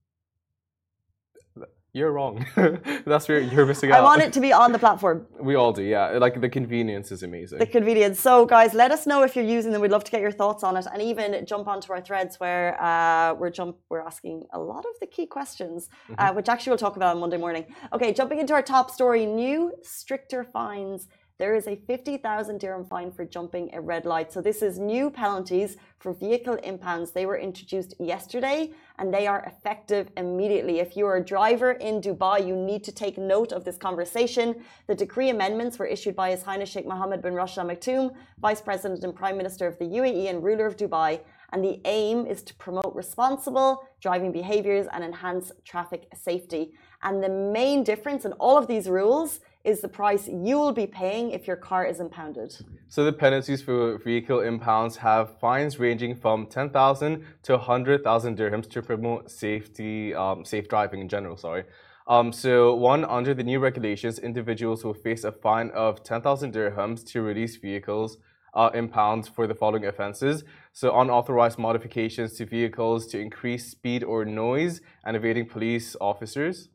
You're 1.98 2.12
wrong. 2.12 2.34
That's 3.10 3.26
where 3.28 3.40
you're 3.40 3.66
missing 3.66 3.90
out. 3.90 3.98
I 4.00 4.02
want 4.10 4.22
it 4.22 4.32
to 4.34 4.40
be 4.40 4.52
on 4.52 4.70
the 4.72 4.78
platform, 4.78 5.26
We 5.50 5.54
all 5.60 5.72
do, 5.72 5.82
yeah. 5.82 6.04
Like 6.26 6.40
the 6.40 6.48
convenience 6.58 7.10
is 7.16 7.22
amazing. 7.22 7.58
the 7.58 7.66
convenience. 7.78 8.20
So, 8.20 8.46
guys, 8.46 8.70
let 8.82 8.90
us 8.96 9.02
know 9.10 9.22
if 9.26 9.34
you're 9.36 9.50
using 9.58 9.70
them. 9.72 9.80
We'd 9.84 9.90
love 9.90 10.04
to 10.04 10.12
get 10.14 10.20
your 10.20 10.30
thoughts 10.42 10.62
on 10.68 10.76
it, 10.76 10.86
and 10.92 11.00
even 11.02 11.44
jump 11.52 11.66
onto 11.66 11.92
our 11.92 12.00
threads 12.08 12.32
where 12.42 12.66
uh, 12.88 13.34
we're 13.34 13.50
jump 13.50 13.76
we're 13.90 14.00
asking 14.12 14.36
a 14.52 14.58
lot 14.72 14.84
of 14.90 14.94
the 15.00 15.06
key 15.06 15.26
questions, 15.26 15.88
Mm-hmm. 15.88 16.14
uh, 16.22 16.32
which 16.36 16.48
actually 16.48 16.70
we'll 16.72 16.78
talk 16.86 16.96
about 16.96 17.10
on 17.14 17.20
Monday 17.20 17.36
morning. 17.46 17.64
Okay, 17.92 18.10
jumping 18.12 18.38
into 18.42 18.52
our 18.54 18.62
top 18.62 18.86
story: 18.98 19.26
new 19.26 19.72
stricter 19.82 20.44
fines. 20.44 21.08
There 21.38 21.55
is 21.55 21.69
a 21.69 21.76
50,000 21.76 22.58
dirham 22.58 22.85
fine 22.85 23.12
for 23.12 23.25
jumping 23.25 23.70
a 23.73 23.81
red 23.81 24.05
light. 24.05 24.32
So, 24.32 24.40
this 24.40 24.61
is 24.61 24.81
new 24.81 25.08
penalties 25.08 25.76
for 26.00 26.12
vehicle 26.12 26.58
impounds. 26.64 27.12
They 27.12 27.26
were 27.26 27.38
introduced 27.38 27.94
yesterday 28.00 28.73
and 28.99 29.14
they 29.14 29.29
are 29.29 29.44
effective 29.44 30.11
immediately. 30.17 30.81
If 30.81 30.96
you 30.96 31.06
are 31.06 31.19
a 31.19 31.25
driver 31.25 31.73
in 31.73 32.00
Dubai, 32.00 32.44
you 32.44 32.56
need 32.56 32.82
to 32.82 32.93
take 32.93 33.19
note 33.19 33.52
of 33.52 33.64
this 33.64 33.76
conversation. 33.76 34.64
The 34.88 34.96
decree 34.96 35.31
amendments 35.31 35.79
were 35.79 35.87
issued 35.87 36.17
by 36.17 36.31
His 36.32 36.43
Highness 36.43 36.70
Sheikh 36.70 36.87
Mohammed 36.88 37.23
bin 37.23 37.35
Rashid 37.35 37.58
Al 37.58 37.67
Maktoum, 37.67 38.17
Vice 38.41 38.61
President 38.61 39.05
and 39.05 39.14
Prime 39.14 39.37
Minister 39.37 39.69
of 39.69 39.79
the 39.79 39.84
UAE 39.84 40.29
and 40.29 40.43
ruler 40.43 40.67
of 40.67 40.76
Dubai. 40.76 41.20
And 41.52 41.64
the 41.64 41.81
aim 41.84 42.26
is 42.26 42.43
to 42.43 42.55
promote 42.56 42.93
responsible 42.96 43.88
driving 44.00 44.32
behaviors 44.32 44.88
and 44.93 45.05
enhance 45.05 45.52
traffic 45.64 46.08
safety. 46.14 46.73
And 47.05 47.23
the 47.23 47.29
main 47.29 47.84
difference 47.84 48.25
in 48.25 48.32
all 48.32 48.58
of 48.58 48.67
these 48.67 48.88
rules 48.88 49.38
is 49.69 49.82
the 49.82 49.88
price 49.88 50.26
you 50.26 50.56
will 50.59 50.73
be 50.73 50.87
paying 50.87 51.31
if 51.31 51.47
your 51.47 51.56
car 51.56 51.85
is 51.85 52.00
impounded. 52.00 52.56
So 52.88 53.05
the 53.05 53.12
penalties 53.12 53.61
for 53.61 53.99
vehicle 53.99 54.41
impounds 54.41 54.97
have 54.97 55.38
fines 55.38 55.79
ranging 55.79 56.17
from 56.17 56.47
10,000 56.47 57.25
to 57.43 57.53
100,000 57.53 58.38
dirhams 58.38 58.70
to 58.70 58.81
promote 58.81 59.31
safety, 59.31 60.15
um, 60.15 60.44
safe 60.44 60.69
driving 60.69 61.00
in 61.00 61.09
general, 61.09 61.37
sorry. 61.37 61.65
Um, 62.06 62.32
so 62.32 62.75
one, 62.75 63.05
under 63.05 63.35
the 63.35 63.43
new 63.43 63.61
regulations, 63.61 64.19
individuals 64.19 64.82
will 64.85 64.94
face 64.94 65.25
a 65.25 65.32
fine 65.32 65.70
of 65.73 66.03
10,000 66.03 66.55
dirhams 66.55 67.06
to 67.09 67.20
release 67.20 67.56
vehicles 67.56 68.17
uh, 68.55 68.70
impounds 68.73 69.29
for 69.29 69.47
the 69.47 69.55
following 69.55 69.85
offenses. 69.85 70.44
So 70.73 70.99
unauthorized 70.99 71.59
modifications 71.59 72.38
to 72.38 72.47
vehicles 72.47 73.06
to 73.09 73.20
increase 73.20 73.70
speed 73.70 74.03
or 74.03 74.25
noise 74.25 74.81
and 75.05 75.15
evading 75.15 75.47
police 75.47 75.94
officers. 76.00 76.70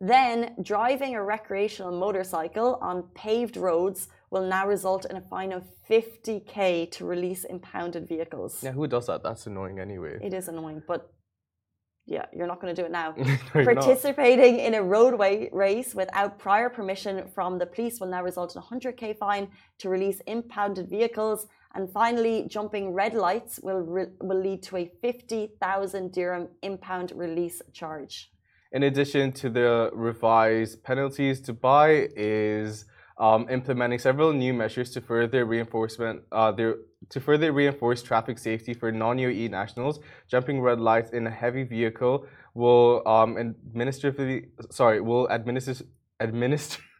Then, 0.00 0.56
driving 0.62 1.14
a 1.14 1.22
recreational 1.22 1.92
motorcycle 1.98 2.78
on 2.82 3.04
paved 3.14 3.56
roads 3.56 4.08
will 4.30 4.46
now 4.46 4.66
result 4.66 5.06
in 5.06 5.16
a 5.16 5.20
fine 5.20 5.52
of 5.52 5.62
50k 5.88 6.90
to 6.92 7.04
release 7.04 7.44
impounded 7.44 8.08
vehicles. 8.08 8.62
Yeah, 8.62 8.72
who 8.72 8.86
does 8.86 9.06
that? 9.06 9.22
That's 9.22 9.46
annoying 9.46 9.78
anyway. 9.78 10.18
It 10.22 10.34
is 10.34 10.48
annoying, 10.48 10.82
but 10.86 11.12
yeah, 12.06 12.26
you're 12.36 12.46
not 12.46 12.60
going 12.60 12.74
to 12.74 12.82
do 12.82 12.84
it 12.84 12.92
now. 12.92 13.14
No, 13.54 13.60
you're 13.60 13.74
not. 13.74 13.84
Participating 13.84 14.58
in 14.58 14.74
a 14.74 14.82
roadway 14.82 15.48
race 15.52 15.94
without 15.94 16.38
prior 16.38 16.68
permission 16.68 17.28
from 17.34 17.58
the 17.58 17.66
police 17.66 18.00
will 18.00 18.08
now 18.08 18.22
result 18.22 18.54
in 18.56 18.62
a 18.62 18.64
100k 18.64 19.16
fine 19.16 19.48
to 19.78 19.88
release 19.88 20.20
impounded 20.26 20.90
vehicles. 20.90 21.46
And 21.74 21.90
finally, 21.90 22.46
jumping 22.48 22.92
red 22.92 23.14
lights 23.14 23.58
will, 23.62 23.80
re- 23.80 24.06
will 24.20 24.40
lead 24.40 24.62
to 24.64 24.76
a 24.76 24.90
50,000 25.00 26.12
dirham 26.12 26.48
impound 26.62 27.12
release 27.14 27.62
charge. 27.72 28.30
In 28.74 28.82
addition 28.82 29.30
to 29.34 29.48
the 29.48 29.90
revised 29.92 30.82
penalties, 30.82 31.40
Dubai 31.40 32.08
is 32.16 32.86
um, 33.18 33.48
implementing 33.48 34.00
several 34.00 34.32
new 34.32 34.52
measures 34.52 34.90
to 34.94 35.00
further 35.00 35.44
reinforcement 35.44 36.22
uh, 36.32 36.50
their, 36.50 36.78
to 37.10 37.20
further 37.20 37.52
reinforce 37.52 38.02
traffic 38.02 38.36
safety 38.36 38.74
for 38.74 38.90
non-UAE 38.90 39.48
nationals. 39.48 40.00
Jumping 40.26 40.60
red 40.60 40.80
lights 40.80 41.12
in 41.12 41.24
a 41.28 41.30
heavy 41.30 41.62
vehicle 41.62 42.26
will 42.54 43.06
um, 43.06 43.38
administratively 43.38 44.48
sorry 44.70 45.00
will 45.00 45.28
administer 45.28 45.74
administer. 46.20 46.82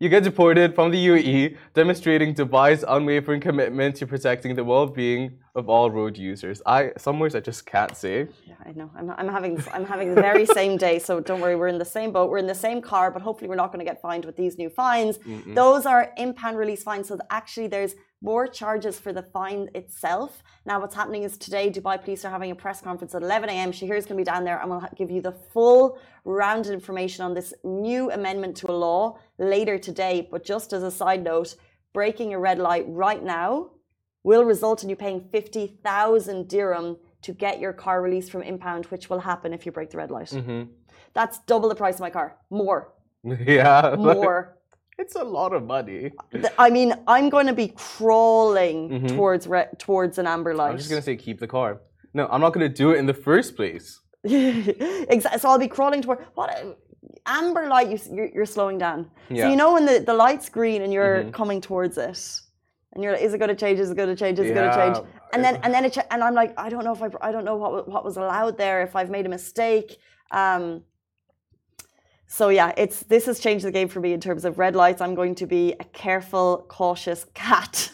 You 0.00 0.08
get 0.08 0.24
deported 0.24 0.74
from 0.74 0.90
the 0.90 1.06
UAE, 1.06 1.56
demonstrating 1.74 2.34
Dubai's 2.34 2.84
unwavering 2.88 3.40
commitment 3.40 3.94
to 3.96 4.06
protecting 4.08 4.56
the 4.56 4.64
well-being 4.64 5.38
of 5.54 5.68
all 5.68 5.90
road 5.90 6.16
users. 6.16 6.62
I 6.64 6.92
some 6.96 7.18
words 7.18 7.34
I 7.34 7.40
just 7.40 7.66
can't 7.66 7.94
say. 7.96 8.26
Yeah, 8.46 8.54
I 8.64 8.72
know. 8.72 8.90
I'm, 8.96 9.10
I'm 9.10 9.28
having 9.28 9.62
I'm 9.72 9.84
having 9.84 10.14
the 10.14 10.20
very 10.20 10.46
same 10.46 10.76
day, 10.78 10.98
so 10.98 11.20
don't 11.20 11.40
worry. 11.40 11.56
We're 11.56 11.68
in 11.68 11.78
the 11.78 11.84
same 11.84 12.10
boat. 12.12 12.30
We're 12.30 12.38
in 12.38 12.46
the 12.46 12.54
same 12.54 12.80
car, 12.80 13.10
but 13.10 13.20
hopefully 13.22 13.48
we're 13.48 13.62
not 13.64 13.70
going 13.72 13.84
to 13.84 13.90
get 13.90 14.00
fined 14.00 14.24
with 14.24 14.36
these 14.36 14.56
new 14.56 14.70
fines. 14.70 15.18
Those 15.54 15.84
are 15.84 16.12
impound 16.16 16.56
release 16.56 16.82
fines. 16.82 17.08
So 17.08 17.18
actually, 17.30 17.66
there's 17.66 17.94
more 18.22 18.46
charges 18.46 18.98
for 18.98 19.12
the 19.12 19.22
fine 19.22 19.68
itself. 19.74 20.42
Now, 20.64 20.80
what's 20.80 20.94
happening 20.94 21.24
is 21.24 21.36
today, 21.36 21.70
Dubai 21.70 22.02
Police 22.02 22.24
are 22.24 22.30
having 22.30 22.52
a 22.52 22.54
press 22.54 22.80
conference 22.80 23.14
at 23.14 23.22
11 23.22 23.50
a.m. 23.50 23.72
Shahir's 23.72 24.06
going 24.06 24.16
to 24.16 24.24
be 24.24 24.24
down 24.24 24.44
there, 24.44 24.60
and 24.60 24.70
we'll 24.70 24.88
give 24.96 25.10
you 25.10 25.20
the 25.20 25.32
full 25.32 25.98
rounded 26.24 26.72
information 26.72 27.24
on 27.24 27.34
this 27.34 27.52
new 27.64 28.10
amendment 28.12 28.56
to 28.58 28.70
a 28.70 28.76
law 28.86 29.18
later 29.38 29.76
today. 29.76 30.28
But 30.30 30.44
just 30.44 30.72
as 30.72 30.82
a 30.84 30.90
side 30.90 31.24
note, 31.24 31.56
breaking 31.92 32.32
a 32.32 32.38
red 32.38 32.58
light 32.58 32.84
right 32.88 33.22
now 33.22 33.71
will 34.24 34.44
result 34.44 34.82
in 34.82 34.88
you 34.88 34.96
paying 34.96 35.20
50,000 35.32 36.48
dirham 36.48 36.96
to 37.22 37.32
get 37.32 37.60
your 37.60 37.72
car 37.72 38.02
released 38.02 38.30
from 38.30 38.42
impound, 38.42 38.86
which 38.86 39.08
will 39.10 39.20
happen 39.20 39.52
if 39.52 39.64
you 39.66 39.72
break 39.72 39.90
the 39.90 39.96
red 39.98 40.10
light. 40.10 40.28
Mm-hmm. 40.28 40.62
That's 41.14 41.38
double 41.40 41.68
the 41.68 41.74
price 41.74 41.94
of 41.96 42.00
my 42.00 42.10
car. 42.10 42.36
More. 42.50 42.92
Yeah, 43.46 43.94
More. 43.98 44.56
It's 44.98 45.14
a 45.16 45.24
lot 45.24 45.52
of 45.54 45.64
money. 45.64 46.12
I 46.58 46.68
mean, 46.70 46.92
I'm 47.08 47.28
going 47.30 47.46
to 47.46 47.54
be 47.54 47.68
crawling 47.74 48.78
Mhm. 48.90 49.08
towards 49.16 49.46
re- 49.46 49.68
towards 49.78 50.18
an 50.18 50.26
amber 50.26 50.54
light. 50.54 50.70
I'm 50.72 50.76
just 50.78 50.90
gonna 50.90 51.02
say 51.02 51.16
keep 51.16 51.38
the 51.40 51.46
car. 51.48 51.80
No, 52.14 52.28
I'm 52.30 52.40
not 52.40 52.52
gonna 52.52 52.68
do 52.68 52.90
it 52.92 52.98
in 52.98 53.06
the 53.06 53.14
first 53.28 53.56
place. 53.56 54.00
exactly. 54.24 55.38
So 55.40 55.48
I'll 55.48 55.58
be 55.58 55.66
crawling 55.76 56.02
toward 56.02 56.18
what 56.34 56.48
amber 57.26 57.66
light. 57.68 57.88
You, 57.92 57.98
you're, 58.16 58.30
you're 58.34 58.46
slowing 58.56 58.78
down. 58.78 58.98
So 59.04 59.08
Yeah. 59.08 59.42
Mm-hmm. 59.42 59.50
you 59.50 59.56
know 59.56 59.72
when 59.72 59.86
the, 59.86 59.98
the 60.00 60.14
light's 60.14 60.48
green 60.48 60.82
and 60.82 60.92
you're 60.92 61.24
coming 61.32 61.60
towards 61.60 61.96
it, 61.98 62.18
and 62.92 63.02
you're 63.02 63.12
like, 63.12 63.22
is 63.22 63.32
it 63.32 63.38
going 63.38 63.48
to 63.48 63.54
change? 63.54 63.80
Is 63.80 63.90
it 63.90 63.96
going 63.96 64.08
to 64.08 64.16
change? 64.16 64.38
Is 64.38 64.50
it 64.50 64.54
going 64.54 64.70
to 64.70 64.76
change? 64.76 65.06
And 65.32 65.42
then 65.42 65.56
and 65.62 65.72
then 65.72 65.84
it 65.84 65.94
ch- 65.94 66.06
and 66.10 66.22
I'm 66.22 66.34
like, 66.34 66.52
I 66.58 66.68
don't 66.68 66.84
know 66.84 66.92
if 66.92 67.02
I 67.02 67.28
I 67.28 67.32
don't 67.32 67.44
know 67.44 67.56
what 67.56 67.88
what 67.88 68.04
was 68.04 68.16
allowed 68.16 68.58
there. 68.58 68.82
If 68.82 68.94
I've 68.94 69.10
made 69.10 69.26
a 69.26 69.30
mistake. 69.30 69.98
Um, 70.30 70.82
so 72.26 72.48
yeah, 72.48 72.72
it's 72.76 73.00
this 73.00 73.26
has 73.26 73.40
changed 73.40 73.64
the 73.64 73.70
game 73.70 73.88
for 73.88 74.00
me 74.00 74.12
in 74.12 74.20
terms 74.20 74.44
of 74.44 74.58
red 74.58 74.74
lights. 74.74 75.00
I'm 75.00 75.14
going 75.14 75.34
to 75.36 75.46
be 75.46 75.74
a 75.80 75.84
careful, 75.84 76.66
cautious 76.68 77.26
cat. 77.34 77.90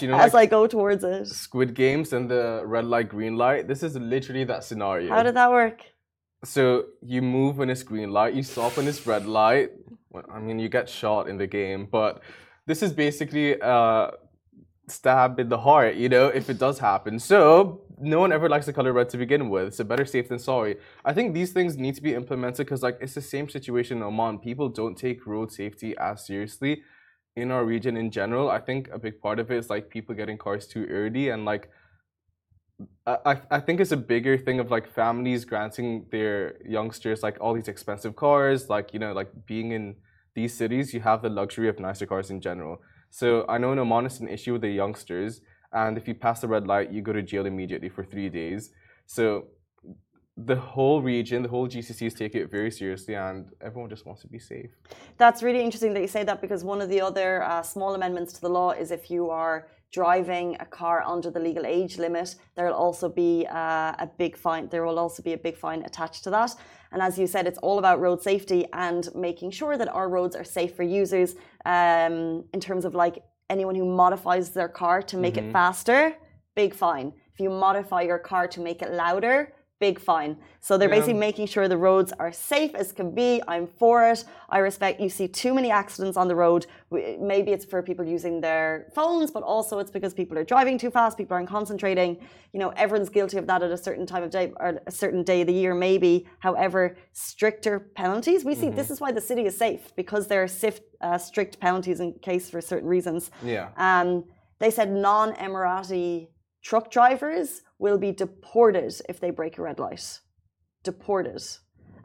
You 0.00 0.08
know, 0.08 0.16
as 0.18 0.34
like, 0.34 0.48
I 0.48 0.50
go 0.50 0.66
towards 0.66 1.02
it. 1.02 1.26
Squid 1.26 1.74
Games 1.74 2.12
and 2.12 2.30
the 2.30 2.62
red 2.64 2.84
light, 2.84 3.08
green 3.08 3.36
light. 3.36 3.66
This 3.66 3.82
is 3.82 3.96
literally 3.96 4.44
that 4.44 4.62
scenario. 4.62 5.08
How 5.08 5.22
did 5.22 5.34
that 5.34 5.50
work? 5.50 5.82
So 6.44 6.84
you 7.02 7.22
move 7.22 7.58
when 7.58 7.70
it's 7.70 7.82
green 7.82 8.12
light, 8.12 8.34
you 8.34 8.44
stop 8.44 8.76
when 8.76 8.86
it's 8.86 9.04
red 9.06 9.26
light. 9.26 9.70
I 10.32 10.38
mean, 10.38 10.58
you 10.58 10.68
get 10.68 10.88
shot 10.88 11.28
in 11.28 11.36
the 11.36 11.46
game, 11.46 11.88
but 11.90 12.22
this 12.66 12.82
is 12.82 12.92
basically 12.92 13.54
a 13.60 14.10
stab 14.88 15.38
in 15.40 15.48
the 15.48 15.58
heart, 15.58 15.96
you 15.96 16.08
know, 16.08 16.26
if 16.28 16.48
it 16.50 16.58
does 16.58 16.78
happen. 16.78 17.18
So 17.18 17.82
no 17.98 18.20
one 18.20 18.32
ever 18.32 18.48
likes 18.48 18.66
the 18.66 18.72
color 18.72 18.92
red 18.92 19.08
to 19.10 19.18
begin 19.18 19.48
with. 19.48 19.74
So 19.74 19.84
better 19.84 20.04
safe 20.04 20.28
than 20.28 20.38
sorry. 20.38 20.76
I 21.04 21.12
think 21.12 21.34
these 21.34 21.52
things 21.52 21.76
need 21.76 21.94
to 21.96 22.02
be 22.02 22.14
implemented 22.14 22.66
because 22.66 22.82
like 22.82 22.98
it's 23.00 23.14
the 23.14 23.20
same 23.20 23.48
situation 23.48 23.98
in 23.98 24.02
Oman. 24.02 24.38
People 24.38 24.68
don't 24.68 24.96
take 24.96 25.26
road 25.26 25.52
safety 25.52 25.96
as 25.98 26.26
seriously 26.26 26.82
in 27.36 27.50
our 27.50 27.64
region 27.64 27.96
in 27.96 28.10
general. 28.10 28.50
I 28.50 28.60
think 28.60 28.88
a 28.92 28.98
big 28.98 29.20
part 29.20 29.38
of 29.38 29.50
it 29.50 29.58
is 29.58 29.70
like 29.70 29.90
people 29.90 30.14
getting 30.14 30.38
cars 30.38 30.66
too 30.66 30.86
early 30.86 31.30
and 31.30 31.44
like 31.44 31.70
I, 33.06 33.40
I 33.50 33.60
think 33.60 33.80
it's 33.80 33.92
a 33.92 33.96
bigger 33.96 34.36
thing 34.36 34.60
of 34.60 34.70
like 34.70 34.86
families 34.86 35.46
granting 35.46 36.06
their 36.10 36.56
youngsters 36.66 37.22
like 37.22 37.38
all 37.40 37.54
these 37.54 37.68
expensive 37.68 38.16
cars, 38.16 38.68
like 38.68 38.92
you 38.92 38.98
know, 38.98 39.12
like 39.12 39.30
being 39.46 39.72
in 39.72 39.96
these 40.36 40.54
cities, 40.54 40.94
you 40.94 41.00
have 41.00 41.22
the 41.22 41.28
luxury 41.40 41.68
of 41.68 41.80
nicer 41.80 42.06
cars 42.06 42.30
in 42.30 42.40
general. 42.40 42.80
So 43.10 43.44
I 43.48 43.58
know 43.58 43.72
in 43.72 43.78
Oman 43.80 44.06
it's 44.06 44.20
an 44.20 44.28
issue 44.28 44.52
with 44.52 44.62
the 44.62 44.74
youngsters, 44.82 45.40
and 45.72 45.98
if 45.98 46.06
you 46.06 46.14
pass 46.14 46.40
the 46.42 46.48
red 46.56 46.66
light, 46.68 46.92
you 46.92 47.02
go 47.02 47.12
to 47.12 47.22
jail 47.22 47.46
immediately 47.46 47.88
for 47.88 48.04
three 48.04 48.28
days. 48.28 48.70
So 49.06 49.48
the 50.36 50.56
whole 50.56 51.00
region, 51.00 51.42
the 51.42 51.48
whole 51.48 51.66
GCCs 51.66 52.14
take 52.16 52.34
it 52.34 52.50
very 52.50 52.70
seriously, 52.70 53.14
and 53.14 53.50
everyone 53.60 53.88
just 53.88 54.04
wants 54.04 54.20
to 54.22 54.28
be 54.28 54.38
safe. 54.38 54.70
That's 55.16 55.42
really 55.42 55.62
interesting 55.64 55.94
that 55.94 56.02
you 56.02 56.12
say 56.18 56.24
that 56.24 56.40
because 56.40 56.62
one 56.62 56.80
of 56.82 56.88
the 56.90 57.00
other 57.00 57.42
uh, 57.42 57.62
small 57.62 57.94
amendments 57.94 58.34
to 58.34 58.40
the 58.42 58.50
law 58.50 58.70
is 58.72 58.90
if 58.90 59.10
you 59.10 59.30
are 59.30 59.68
driving 60.00 60.48
a 60.66 60.68
car 60.80 60.96
under 61.14 61.28
the 61.36 61.42
legal 61.48 61.64
age 61.78 61.94
limit, 62.04 62.28
there 62.54 62.66
will 62.68 62.80
also 62.86 63.06
be 63.24 63.30
uh, 63.62 64.04
a 64.06 64.08
big 64.22 64.32
fine. 64.44 64.64
There 64.74 64.84
will 64.88 64.98
also 65.04 65.20
be 65.28 65.34
a 65.38 65.42
big 65.46 65.56
fine 65.64 65.80
attached 65.90 66.22
to 66.24 66.30
that. 66.36 66.50
And 66.92 67.00
as 67.08 67.12
you 67.20 67.26
said, 67.34 67.44
it's 67.50 67.60
all 67.66 67.78
about 67.82 67.96
road 68.06 68.20
safety 68.30 68.60
and 68.86 69.02
making 69.28 69.50
sure 69.60 69.74
that 69.80 69.88
our 69.98 70.08
roads 70.16 70.34
are 70.40 70.48
safe 70.58 70.72
for 70.78 70.86
users. 71.00 71.30
Um, 71.76 72.16
in 72.54 72.60
terms 72.68 72.84
of 72.88 72.92
like 73.04 73.16
anyone 73.56 73.76
who 73.80 73.86
modifies 74.04 74.46
their 74.58 74.72
car 74.82 74.96
to 75.10 75.16
make 75.24 75.34
Mm-hmm. 75.36 75.50
it 75.50 75.60
faster, 75.60 76.00
big 76.60 76.72
fine. 76.84 77.08
If 77.34 77.38
you 77.44 77.50
modify 77.68 78.02
your 78.10 78.20
car 78.30 78.44
to 78.54 78.60
make 78.68 78.78
it 78.84 78.90
louder, 79.04 79.36
big 79.78 79.98
fine. 80.00 80.36
So 80.60 80.78
they're 80.78 80.88
Yeah. 80.88 80.96
basically 80.96 81.20
making 81.20 81.46
sure 81.46 81.68
the 81.68 81.76
roads 81.76 82.12
are 82.18 82.32
safe 82.32 82.74
as 82.74 82.92
can 82.92 83.10
be. 83.10 83.42
I'm 83.46 83.66
for 83.66 84.08
it. 84.10 84.24
I 84.48 84.58
respect. 84.58 85.00
You 85.00 85.08
see 85.08 85.28
too 85.28 85.52
many 85.54 85.70
accidents 85.70 86.16
on 86.16 86.28
the 86.28 86.34
road. 86.34 86.66
Maybe 86.90 87.52
it's 87.52 87.64
for 87.64 87.82
people 87.82 88.04
using 88.04 88.40
their 88.40 88.86
phones, 88.94 89.30
but 89.30 89.42
also 89.42 89.78
it's 89.78 89.90
because 89.90 90.14
people 90.14 90.38
are 90.38 90.44
driving 90.44 90.78
too 90.78 90.90
fast. 90.90 91.18
People 91.18 91.34
aren't 91.34 91.48
concentrating. 91.48 92.18
You 92.52 92.60
know, 92.60 92.70
everyone's 92.70 93.10
guilty 93.10 93.36
of 93.36 93.46
that 93.48 93.62
at 93.62 93.70
a 93.70 93.76
certain 93.76 94.06
time 94.06 94.22
of 94.22 94.30
day 94.30 94.52
or 94.58 94.80
a 94.86 94.90
certain 94.90 95.22
day 95.22 95.42
of 95.42 95.46
the 95.46 95.52
year, 95.52 95.74
maybe. 95.74 96.26
However, 96.38 96.96
stricter 97.12 97.78
penalties. 97.78 98.44
We 98.44 98.54
see 98.54 98.70
this 98.70 98.90
is 98.90 99.00
why 99.00 99.12
the 99.12 99.20
city 99.20 99.44
is 99.44 99.56
safe 99.56 99.94
because 99.94 100.26
there 100.28 100.42
are 100.42 100.72
uh, 101.02 101.18
strict 101.18 101.60
penalties 101.60 102.00
in 102.00 102.14
case 102.14 102.48
for 102.48 102.60
certain 102.62 102.88
reasons. 102.88 103.30
Yeah. 103.44 103.68
Um, 103.76 104.24
they 104.58 104.70
said 104.70 104.90
non-Emirati 104.90 106.28
truck 106.68 106.90
drivers 106.90 107.48
will 107.78 107.98
be 108.06 108.10
deported 108.24 108.92
if 109.08 109.16
they 109.20 109.30
break 109.30 109.58
a 109.58 109.62
red 109.62 109.78
light. 109.78 110.06
Deported. 110.82 111.42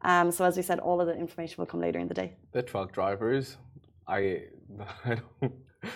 Um, 0.04 0.32
so 0.32 0.46
as 0.46 0.56
we 0.58 0.64
said, 0.70 0.80
all 0.80 1.00
of 1.02 1.08
the 1.08 1.16
information 1.26 1.56
will 1.60 1.66
come 1.74 1.82
later 1.88 2.00
in 2.04 2.08
the 2.08 2.14
day. 2.22 2.30
the 2.58 2.62
truck 2.72 2.90
drivers 3.00 3.46
i, 4.08 4.20
I 5.06 5.12
don't, 5.42 5.54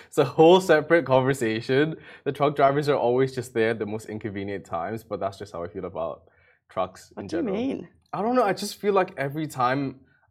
it's 0.08 0.18
a 0.18 0.30
whole 0.38 0.60
separate 0.62 1.06
conversation 1.16 1.96
the 2.28 2.32
truck 2.32 2.54
drivers 2.56 2.88
are 2.92 3.00
always 3.08 3.30
just 3.38 3.50
there 3.58 3.72
at 3.72 3.80
the 3.80 3.86
most 3.96 4.06
inconvenient 4.16 4.64
times 4.78 5.00
but 5.10 5.18
that's 5.22 5.38
just 5.42 5.52
how 5.54 5.62
i 5.66 5.68
feel 5.76 5.86
about 5.94 6.18
trucks 6.74 7.02
in 7.18 7.24
What 7.24 7.30
do 7.32 7.38
you 7.38 7.44
mean? 7.44 7.78
i 8.14 8.22
don't 8.24 8.36
know 8.38 8.44
i 8.52 8.54
just 8.64 8.76
feel 8.82 8.94
like 9.02 9.12
every 9.28 9.48
time 9.62 9.82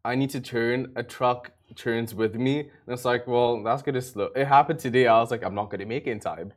i 0.05 0.13
need 0.21 0.31
to 0.31 0.41
turn 0.41 0.79
a 0.97 1.03
truck 1.17 1.41
turns 1.85 2.11
with 2.15 2.35
me 2.47 2.55
and 2.61 2.91
it's 2.95 3.05
like 3.13 3.23
well 3.27 3.51
that's 3.67 3.83
gonna 3.87 4.01
slow 4.13 4.29
it 4.41 4.47
happened 4.59 4.79
today 4.87 5.05
i 5.15 5.19
was 5.23 5.31
like 5.35 5.43
i'm 5.47 5.57
not 5.61 5.69
gonna 5.71 5.87
make 5.95 6.07
it 6.07 6.13
in 6.17 6.21
time 6.21 6.49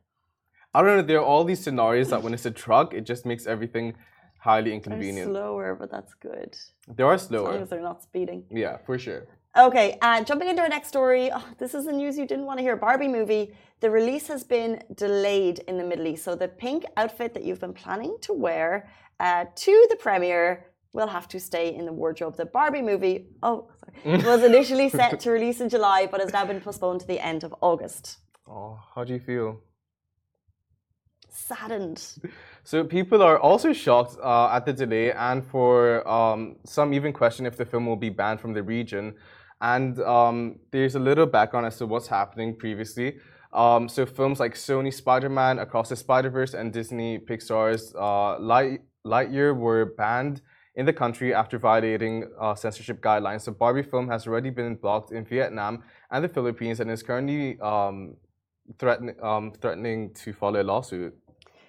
i 0.78 0.82
don't 0.82 0.96
know 0.98 1.06
there 1.10 1.20
are 1.24 1.30
all 1.34 1.44
these 1.52 1.62
scenarios 1.68 2.08
that 2.14 2.22
when 2.24 2.34
it's 2.36 2.46
a 2.54 2.56
truck 2.66 2.88
it 3.00 3.04
just 3.12 3.24
makes 3.32 3.44
everything 3.56 3.88
highly 4.48 4.70
They're 4.70 4.74
inconvenient 4.80 5.30
slower, 5.32 5.70
but 5.82 5.90
that's 5.96 6.14
good. 6.30 6.52
they 6.96 7.04
are 7.04 7.14
As 7.14 7.24
long 7.32 7.46
slower 7.46 7.58
as 7.64 7.70
they're 7.72 7.88
not 7.92 8.00
speeding. 8.10 8.40
yeah 8.64 8.76
for 8.88 8.98
sure 9.08 9.24
Okay, 9.68 9.88
uh, 10.08 10.20
jumping 10.30 10.50
into 10.52 10.62
our 10.66 10.70
next 10.78 10.88
story. 10.96 11.24
Oh, 11.38 11.44
this 11.62 11.72
is 11.78 11.84
the 11.90 11.96
news 12.02 12.14
you 12.22 12.28
didn't 12.32 12.46
want 12.50 12.58
to 12.60 12.64
hear. 12.68 12.76
Barbie 12.88 13.08
movie. 13.20 13.46
The 13.84 13.90
release 14.00 14.28
has 14.34 14.44
been 14.56 14.72
delayed 15.04 15.58
in 15.70 15.76
the 15.82 15.88
Middle 15.92 16.06
East. 16.12 16.24
So 16.28 16.32
the 16.36 16.48
pink 16.64 16.82
outfit 17.02 17.30
that 17.34 17.44
you've 17.46 17.64
been 17.66 17.74
planning 17.84 18.14
to 18.28 18.32
wear 18.34 18.70
uh, 19.20 19.46
to 19.66 19.74
the 19.92 19.96
premiere 20.06 20.48
will 20.98 21.08
have 21.18 21.28
to 21.34 21.40
stay 21.40 21.68
in 21.80 21.84
the 21.90 21.96
wardrobe. 22.02 22.36
The 22.44 22.50
Barbie 22.60 22.84
movie, 22.92 23.16
oh, 23.42 23.58
sorry, 23.82 24.18
was 24.34 24.44
initially 24.52 24.90
set 24.90 25.20
to 25.24 25.32
release 25.38 25.60
in 25.60 25.70
July, 25.76 26.00
but 26.12 26.18
has 26.26 26.32
now 26.38 26.46
been 26.52 26.62
postponed 26.62 27.00
to 27.04 27.08
the 27.14 27.20
end 27.32 27.42
of 27.48 27.52
August. 27.70 28.04
oh 28.56 28.74
how 28.94 29.02
do 29.08 29.12
you 29.18 29.24
feel 29.32 29.48
Saddened. 31.30 32.02
So 32.64 32.84
people 32.84 33.22
are 33.22 33.40
also 33.40 33.72
shocked 33.72 34.18
uh, 34.22 34.50
at 34.50 34.66
the 34.66 34.74
delay, 34.74 35.12
and 35.12 35.46
for 35.46 36.08
um, 36.08 36.56
some 36.66 36.94
even 36.94 37.14
question 37.14 37.46
if 37.46 37.56
the 37.56 37.66
film 37.66 37.86
will 37.86 37.96
be 37.96 38.10
banned 38.10 38.42
from 38.42 38.54
the 38.54 38.64
region. 38.64 39.16
And 39.62 40.00
um, 40.02 40.60
there's 40.72 40.96
a 40.96 41.00
little 41.00 41.26
background 41.26 41.66
as 41.66 41.78
to 41.78 41.86
what's 41.86 42.08
happening 42.08 42.56
previously. 42.56 43.18
Um, 43.54 43.88
so 43.88 44.06
films 44.06 44.40
like 44.40 44.56
Sony 44.56 44.94
Spider-Man, 44.94 45.60
Across 45.60 45.90
the 45.90 45.96
Spider-Verse, 45.96 46.54
and 46.54 46.74
Disney 46.74 47.18
Pixar's 47.20 47.96
uh, 47.96 48.40
Light, 48.40 48.82
Lightyear 49.06 49.56
were 49.56 49.86
banned 49.98 50.42
in 50.76 50.86
the 50.86 50.94
country 50.94 51.34
after 51.34 51.58
violating 51.58 52.30
uh, 52.40 52.54
censorship 52.54 53.02
guidelines. 53.02 53.42
So 53.42 53.52
Barbie 53.52 53.84
film 53.84 54.10
has 54.10 54.28
already 54.28 54.52
been 54.52 54.76
blocked 54.76 55.12
in 55.12 55.26
Vietnam 55.26 55.84
and 56.12 56.24
the 56.24 56.30
Philippines, 56.30 56.80
and 56.80 56.92
is 56.92 57.02
currently 57.02 57.60
um, 57.62 58.16
threaten, 58.78 59.16
um, 59.22 59.52
threatening 59.52 60.14
to 60.14 60.34
file 60.34 60.56
a 60.58 60.64
lawsuit. 60.64 61.18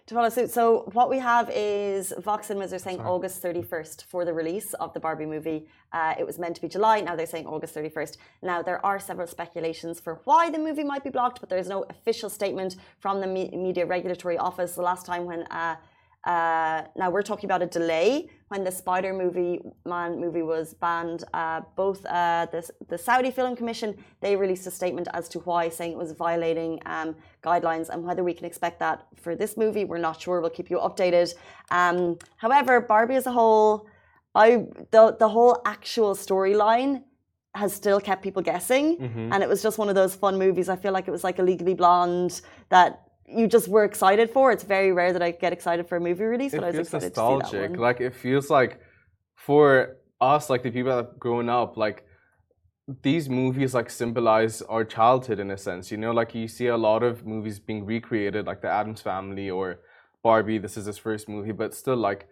To 0.09 0.15
follow 0.15 0.31
suit. 0.31 0.51
So 0.51 0.89
what 0.95 1.11
we 1.11 1.19
have 1.19 1.51
is 1.55 2.15
Vox 2.21 2.47
Cinemas 2.47 2.73
are 2.73 2.79
saying 2.79 2.99
August 3.01 3.43
31st 3.43 4.05
for 4.05 4.25
the 4.25 4.33
release 4.33 4.73
of 4.75 4.95
the 4.95 5.01
Barbie 5.01 5.27
movie. 5.27 5.67
Uh, 5.93 6.15
it 6.19 6.25
was 6.25 6.39
meant 6.39 6.55
to 6.57 6.63
be 6.63 6.69
July. 6.69 7.03
Now 7.03 7.15
they're 7.15 7.27
saying 7.27 7.47
August 7.47 7.75
31st. 7.75 8.17
Now 8.41 8.63
there 8.63 8.85
are 8.87 8.99
several 8.99 9.27
speculations 9.27 10.01
for 10.01 10.23
why 10.25 10.49
the 10.49 10.59
movie 10.59 10.83
might 10.83 11.05
be 11.05 11.11
blocked, 11.11 11.41
but 11.41 11.51
there's 11.51 11.69
no 11.69 11.85
official 11.91 12.31
statement 12.31 12.77
from 13.01 13.21
the 13.21 13.27
Me- 13.27 13.51
Media 13.51 13.85
Regulatory 13.85 14.39
Office. 14.39 14.75
The 14.75 14.81
last 14.81 15.05
time 15.05 15.27
when 15.27 15.43
uh, 15.51 15.77
uh, 16.35 16.79
now 17.01 17.09
we're 17.15 17.23
talking 17.31 17.47
about 17.51 17.63
a 17.69 17.71
delay 17.79 18.29
when 18.51 18.63
the 18.69 18.75
Spider 18.83 19.13
movie 19.23 19.55
Man 19.93 20.11
movie 20.25 20.43
was 20.55 20.67
banned. 20.85 21.21
Uh, 21.41 21.61
both 21.83 22.01
uh, 22.07 22.47
the 22.55 22.63
the 22.93 22.99
Saudi 23.07 23.31
Film 23.39 23.53
Commission 23.61 23.91
they 24.25 24.33
released 24.45 24.67
a 24.67 24.71
statement 24.81 25.09
as 25.19 25.25
to 25.33 25.39
why, 25.49 25.63
saying 25.77 25.93
it 25.97 26.01
was 26.05 26.13
violating 26.27 26.73
um, 26.95 27.09
guidelines, 27.49 27.87
and 27.93 27.99
whether 28.07 28.23
we 28.29 28.35
can 28.39 28.47
expect 28.53 28.77
that 28.85 28.97
for 29.23 29.33
this 29.43 29.53
movie, 29.63 29.85
we're 29.91 30.05
not 30.09 30.17
sure. 30.25 30.37
We'll 30.43 30.57
keep 30.61 30.71
you 30.73 30.79
updated. 30.89 31.29
Um, 31.81 31.99
however, 32.45 32.75
Barbie 32.93 33.17
as 33.23 33.27
a 33.27 33.33
whole, 33.33 33.87
I 34.35 34.67
the 34.95 35.17
the 35.19 35.29
whole 35.37 35.55
actual 35.75 36.13
storyline 36.27 36.93
has 37.55 37.73
still 37.73 38.01
kept 38.09 38.21
people 38.23 38.43
guessing, 38.43 38.87
Mm-hmm. 38.99 39.33
and 39.33 39.39
it 39.45 39.49
was 39.49 39.61
just 39.63 39.77
one 39.83 39.89
of 39.93 39.95
those 40.01 40.15
fun 40.15 40.35
movies. 40.39 40.69
I 40.69 40.77
feel 40.77 40.93
like 40.93 41.07
it 41.09 41.15
was 41.19 41.25
like 41.29 41.39
a 41.39 41.43
Legally 41.43 41.75
Blonde 41.75 42.33
that. 42.69 42.91
You 43.31 43.47
just 43.47 43.69
were 43.69 43.85
excited 43.85 44.31
for. 44.31 44.53
It's 44.53 44.65
very 44.65 44.93
rare 44.93 45.13
that 45.13 45.23
I 45.23 45.33
get 45.33 45.53
excited 45.53 45.89
for 45.89 45.97
a 45.97 46.01
movie 46.01 46.25
release, 46.25 46.53
but 46.53 46.65
I 46.65 46.69
it 46.69 46.79
was 46.79 46.89
excited 46.89 47.15
to 47.15 47.21
see 47.21 47.21
that 47.21 47.39
nostalgic. 47.39 47.71
one. 47.71 47.79
Like 47.79 48.01
it 48.01 48.15
feels 48.15 48.51
like 48.51 48.81
for 49.35 49.97
us, 50.21 50.49
like 50.51 50.63
the 50.63 50.71
people 50.71 50.91
that 50.91 51.05
have 51.05 51.19
grown 51.19 51.49
up, 51.49 51.77
like 51.77 52.05
these 53.03 53.29
movies 53.29 53.75
like 53.75 53.91
symbolize 53.91 54.63
our 54.63 54.85
childhood 54.85 55.39
in 55.39 55.51
a 55.51 55.59
sense. 55.59 55.91
You 55.91 55.99
know, 55.99 56.13
like 56.13 56.35
you 56.35 56.49
see 56.49 56.69
a 56.69 56.77
lot 56.77 57.03
of 57.03 57.27
movies 57.27 57.59
being 57.59 57.85
recreated, 57.85 58.47
like 58.47 58.63
the 58.63 58.69
Addams 58.69 59.03
Family 59.03 59.51
or 59.51 59.81
Barbie. 60.23 60.59
This 60.59 60.77
is 60.77 60.87
his 60.87 60.99
first 60.99 61.29
movie, 61.29 61.53
but 61.53 61.75
still, 61.75 61.97
like 61.97 62.29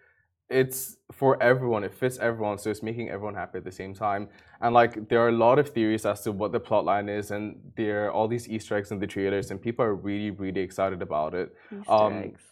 it's 0.49 0.97
for 1.13 1.43
everyone. 1.43 1.85
It 1.85 1.95
fits 1.95 2.19
everyone, 2.19 2.59
so 2.59 2.71
it's 2.71 2.83
making 2.83 3.09
everyone 3.11 3.35
happy 3.35 3.59
at 3.59 3.65
the 3.65 3.73
same 3.73 3.95
time. 3.95 4.29
And 4.61 4.75
like 4.75 5.09
there 5.09 5.21
are 5.21 5.29
a 5.29 5.33
lot 5.33 5.59
of 5.59 5.71
theories 5.71 6.07
as 6.07 6.23
to 6.23 6.33
what 6.33 6.53
the 6.53 6.61
plot 6.61 6.85
line 6.85 7.09
is, 7.09 7.31
and 7.31 7.59
there 7.77 8.07
are 8.07 8.13
all 8.13 8.29
these 8.29 8.49
Easter 8.49 8.77
eggs 8.77 8.91
in 8.91 8.99
the 8.99 9.07
trailers, 9.07 9.51
and 9.51 9.61
people 9.61 9.85
are 9.85 9.95
really, 9.95 10.31
really 10.31 10.61
excited 10.61 11.03
about 11.03 11.35
it. 11.35 11.55
Easter 11.73 11.93
um, 11.93 12.13
eggs. 12.15 12.43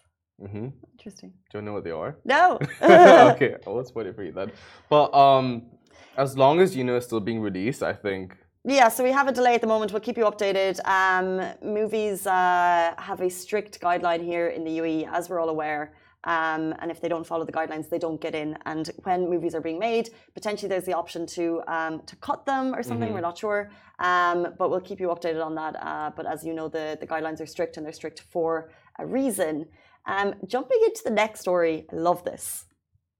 hmm 0.40 0.68
Interesting. 0.92 1.32
Do 1.50 1.58
you 1.58 1.62
know 1.62 1.72
what 1.74 1.84
they 1.84 1.90
are? 1.90 2.16
No. 2.24 2.58
okay, 2.82 3.56
I 3.66 3.70
will 3.70 3.84
spoil 3.84 4.06
it 4.06 4.16
for 4.16 4.24
you 4.24 4.32
then. 4.32 4.50
But 4.88 5.14
um, 5.14 5.62
as 6.16 6.36
long 6.36 6.60
as 6.60 6.74
you 6.76 6.84
know 6.84 6.96
it's 6.96 7.06
still 7.06 7.20
being 7.20 7.40
released, 7.40 7.82
I 7.82 7.92
think. 7.92 8.36
Yeah, 8.66 8.88
so 8.88 9.04
we 9.04 9.10
have 9.10 9.28
a 9.28 9.32
delay 9.32 9.54
at 9.54 9.60
the 9.60 9.66
moment. 9.66 9.92
We'll 9.92 10.00
keep 10.00 10.16
you 10.16 10.24
updated. 10.24 10.80
Um, 10.86 11.52
movies 11.62 12.26
uh, 12.26 12.94
have 12.96 13.20
a 13.20 13.28
strict 13.28 13.78
guideline 13.80 14.24
here 14.24 14.48
in 14.48 14.64
the 14.64 14.78
UAE, 14.78 15.12
as 15.12 15.28
we're 15.28 15.38
all 15.38 15.50
aware. 15.50 15.92
Um, 16.25 16.75
and 16.81 16.90
if 16.90 17.00
they 17.00 17.09
don't 17.09 17.26
follow 17.26 17.45
the 17.45 17.52
guidelines, 17.52 17.88
they 17.88 17.99
don't 17.99 18.21
get 18.21 18.35
in. 18.35 18.57
And 18.64 18.90
when 19.04 19.28
movies 19.28 19.54
are 19.54 19.61
being 19.61 19.78
made, 19.78 20.11
potentially 20.35 20.69
there's 20.69 20.85
the 20.85 20.95
option 20.95 21.26
to 21.26 21.62
um, 21.69 22.02
to 22.07 22.16
cut 22.16 22.47
them 22.47 22.75
or 22.75 22.83
something. 22.83 23.09
Mm-hmm. 23.09 23.14
We're 23.14 23.21
not 23.21 23.38
sure, 23.38 23.71
um, 23.99 24.54
but 24.59 24.71
we'll 24.71 24.81
keep 24.81 25.00
you 25.00 25.09
updated 25.09 25.45
on 25.45 25.54
that. 25.57 25.76
Uh, 25.81 26.11
but 26.16 26.26
as 26.26 26.45
you 26.45 26.54
know, 26.54 26.69
the 26.69 26.97
the 27.00 27.07
guidelines 27.07 27.40
are 27.40 27.47
strict, 27.47 27.76
and 27.76 27.85
they're 27.85 27.93
strict 27.93 28.21
for 28.33 28.71
a 28.99 29.07
reason. 29.07 29.66
Um, 30.07 30.35
jumping 30.47 30.81
into 30.85 31.02
the 31.04 31.11
next 31.11 31.40
story, 31.40 31.87
I 31.93 31.97
love 31.97 32.25
this. 32.25 32.66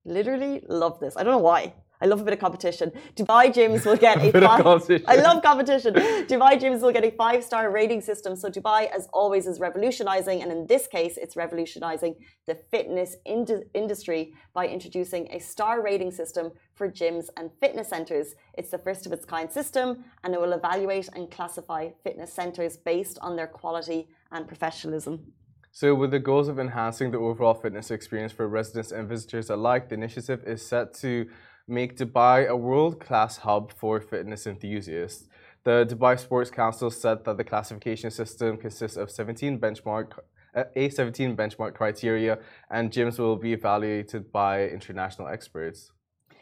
Literally 0.05 0.63
love 0.69 1.01
this. 1.01 1.17
I 1.17 1.23
don't 1.23 1.33
know 1.33 1.39
why. 1.39 1.75
I 2.01 2.07
love 2.07 2.21
a 2.21 2.25
bit 2.25 2.35
of 2.35 2.41
competition. 2.41 2.93
Dubai 3.15 3.53
gyms 3.53 3.87
will 3.87 3.97
get 3.97 4.19
a, 4.25 4.33
bit 4.33 4.43
of 4.43 4.51
five, 4.51 4.63
competition. 4.63 5.07
I 5.09 5.17
love 5.17 5.43
competition. 5.43 5.95
Dubai 5.95 6.61
gyms 6.61 6.81
will 6.81 6.93
get 6.93 7.05
a 7.05 7.11
five-star 7.11 7.71
rating 7.71 8.01
system. 8.01 8.37
So 8.37 8.51
Dubai, 8.51 8.91
as 8.91 9.09
always, 9.13 9.47
is 9.47 9.61
revolutionizing, 9.61 10.43
and 10.43 10.51
in 10.51 10.67
this 10.67 10.87
case, 10.87 11.17
it's 11.17 11.37
revolutionizing 11.37 12.17
the 12.47 12.57
fitness 12.71 13.17
ind- 13.25 13.65
industry 13.75 14.35
by 14.53 14.67
introducing 14.67 15.29
a 15.33 15.39
star 15.39 15.83
rating 15.83 16.11
system 16.11 16.51
for 16.75 16.91
gyms 16.91 17.29
and 17.37 17.51
fitness 17.61 17.89
centers. 17.89 18.35
It's 18.55 18.71
the 18.71 18.79
first 18.79 19.07
of 19.07 19.13
its 19.13 19.25
kind 19.25 19.51
system, 19.51 20.05
and 20.23 20.35
it 20.35 20.41
will 20.41 20.53
evaluate 20.53 21.09
and 21.15 21.31
classify 21.31 21.91
fitness 22.03 22.33
centers 22.33 22.77
based 22.77 23.19
on 23.23 23.37
their 23.37 23.47
quality 23.47 24.09
and 24.33 24.47
professionalism. 24.49 25.33
So, 25.71 25.93
with 25.95 26.13
the 26.13 26.21
goals 26.21 26.47
of 26.47 26.59
enhancing 26.61 27.11
the 27.11 27.19
overall 27.19 27.55
fitness 27.55 27.91
experience 27.91 28.33
for 28.33 28.47
residents 28.47 28.93
and 28.93 29.09
visitors 29.09 29.51
alike, 29.51 29.89
the 29.89 29.97
initiative 29.97 30.45
is 30.47 30.65
set 30.65 30.95
to 31.01 31.27
make 31.67 31.97
Dubai 31.97 32.47
a 32.49 32.57
world 32.57 33.01
class 33.01 33.39
hub 33.39 33.73
for 33.73 34.01
fitness 34.01 34.47
enthusiasts. 34.47 35.29
The 35.65 35.87
Dubai 35.89 36.19
Sports 36.19 36.51
Council 36.51 36.91
said 36.91 37.25
that 37.25 37.39
the 37.39 37.45
classification 37.45 38.11
system 38.11 38.59
consists 38.59 38.99
of 38.99 39.11
17 39.11 39.59
benchmark. 39.59 40.13
uh, 40.55 40.65
A 40.77 40.89
17 40.91 41.35
benchmark 41.37 41.75
criteria, 41.75 42.39
and 42.71 42.91
gyms 42.91 43.19
will 43.19 43.37
be 43.37 43.53
evaluated 43.55 44.31
by 44.31 44.69
international 44.69 45.29
experts. 45.29 45.91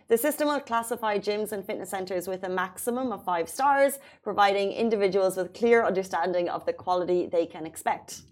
The 0.08 0.18
system 0.18 0.48
will 0.48 0.60
classify 0.60 1.18
gyms 1.18 1.52
and 1.52 1.64
fitness 1.64 1.90
centers 1.90 2.26
with 2.26 2.42
a 2.42 2.48
maximum 2.48 3.12
of 3.12 3.24
five 3.24 3.48
stars, 3.48 4.00
providing 4.22 4.72
individuals 4.72 5.36
with 5.36 5.54
clear 5.54 5.86
understanding 5.86 6.48
of 6.48 6.66
the 6.66 6.72
quality 6.72 7.26
they 7.26 7.46
can 7.46 7.64
expect. 7.64 8.22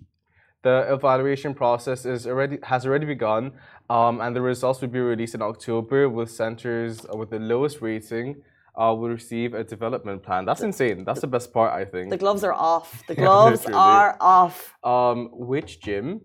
The 0.62 0.92
evaluation 0.92 1.54
process 1.54 2.04
is 2.04 2.26
already 2.26 2.58
has 2.64 2.84
already 2.86 3.06
begun, 3.06 3.52
um, 3.88 4.20
and 4.20 4.36
the 4.36 4.42
results 4.42 4.80
will 4.82 4.88
be 4.88 5.00
released 5.00 5.34
in 5.34 5.42
October. 5.42 6.08
With 6.08 6.30
centers 6.30 7.06
with 7.14 7.30
the 7.30 7.38
lowest 7.38 7.80
rating 7.80 8.42
uh, 8.76 8.94
will 8.98 9.08
receive 9.08 9.54
a 9.54 9.64
development 9.64 10.22
plan. 10.22 10.44
That's 10.44 10.60
insane. 10.60 11.04
That's 11.04 11.22
the 11.22 11.26
best 11.26 11.52
part, 11.52 11.72
I 11.72 11.84
think. 11.84 12.10
The 12.10 12.18
gloves 12.18 12.44
are 12.44 12.52
off. 12.52 13.02
The 13.08 13.14
gloves 13.24 13.64
are 13.72 14.16
off. 14.20 14.74
Um, 14.84 15.30
which 15.32 15.80
gym 15.80 16.20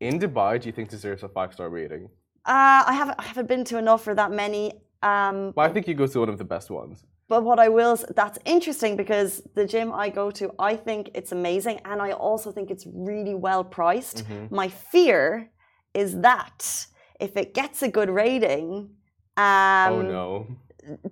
in 0.00 0.18
Dubai 0.18 0.60
do 0.60 0.66
you 0.68 0.72
think 0.72 0.88
deserves 0.88 1.22
a 1.22 1.28
five 1.28 1.52
star 1.52 1.68
rating? 1.70 2.08
Uh, 2.44 2.82
I 2.90 2.92
haven't 2.92 3.18
I 3.18 3.22
haven't 3.22 3.48
been 3.48 3.64
to 3.64 3.78
enough 3.78 4.02
for 4.02 4.14
that 4.14 4.30
many. 4.32 4.72
Um, 5.02 5.52
Well, 5.54 5.66
I 5.68 5.72
think 5.72 5.86
you 5.86 5.94
go 5.94 6.06
to 6.06 6.20
one 6.20 6.28
of 6.28 6.38
the 6.38 6.44
best 6.44 6.70
ones. 6.70 7.04
But 7.28 7.42
what 7.42 7.58
I 7.58 7.68
will 7.68 7.96
that's 8.14 8.38
interesting 8.44 8.96
because 8.96 9.42
the 9.54 9.66
gym 9.66 9.92
I 9.92 10.10
go 10.10 10.30
to, 10.32 10.52
I 10.58 10.76
think 10.76 11.10
it's 11.14 11.32
amazing, 11.32 11.80
and 11.84 12.02
I 12.02 12.12
also 12.12 12.52
think 12.52 12.70
it's 12.70 12.86
really 12.92 13.34
well 13.34 13.64
priced. 13.64 14.18
Mm-hmm. 14.24 14.54
My 14.54 14.68
fear 14.68 15.50
is 15.94 16.20
that 16.20 16.86
if 17.20 17.36
it 17.36 17.54
gets 17.54 17.82
a 17.82 17.88
good 17.88 18.10
rating, 18.10 18.90
um, 19.36 19.92
oh 19.92 20.02
no. 20.02 20.46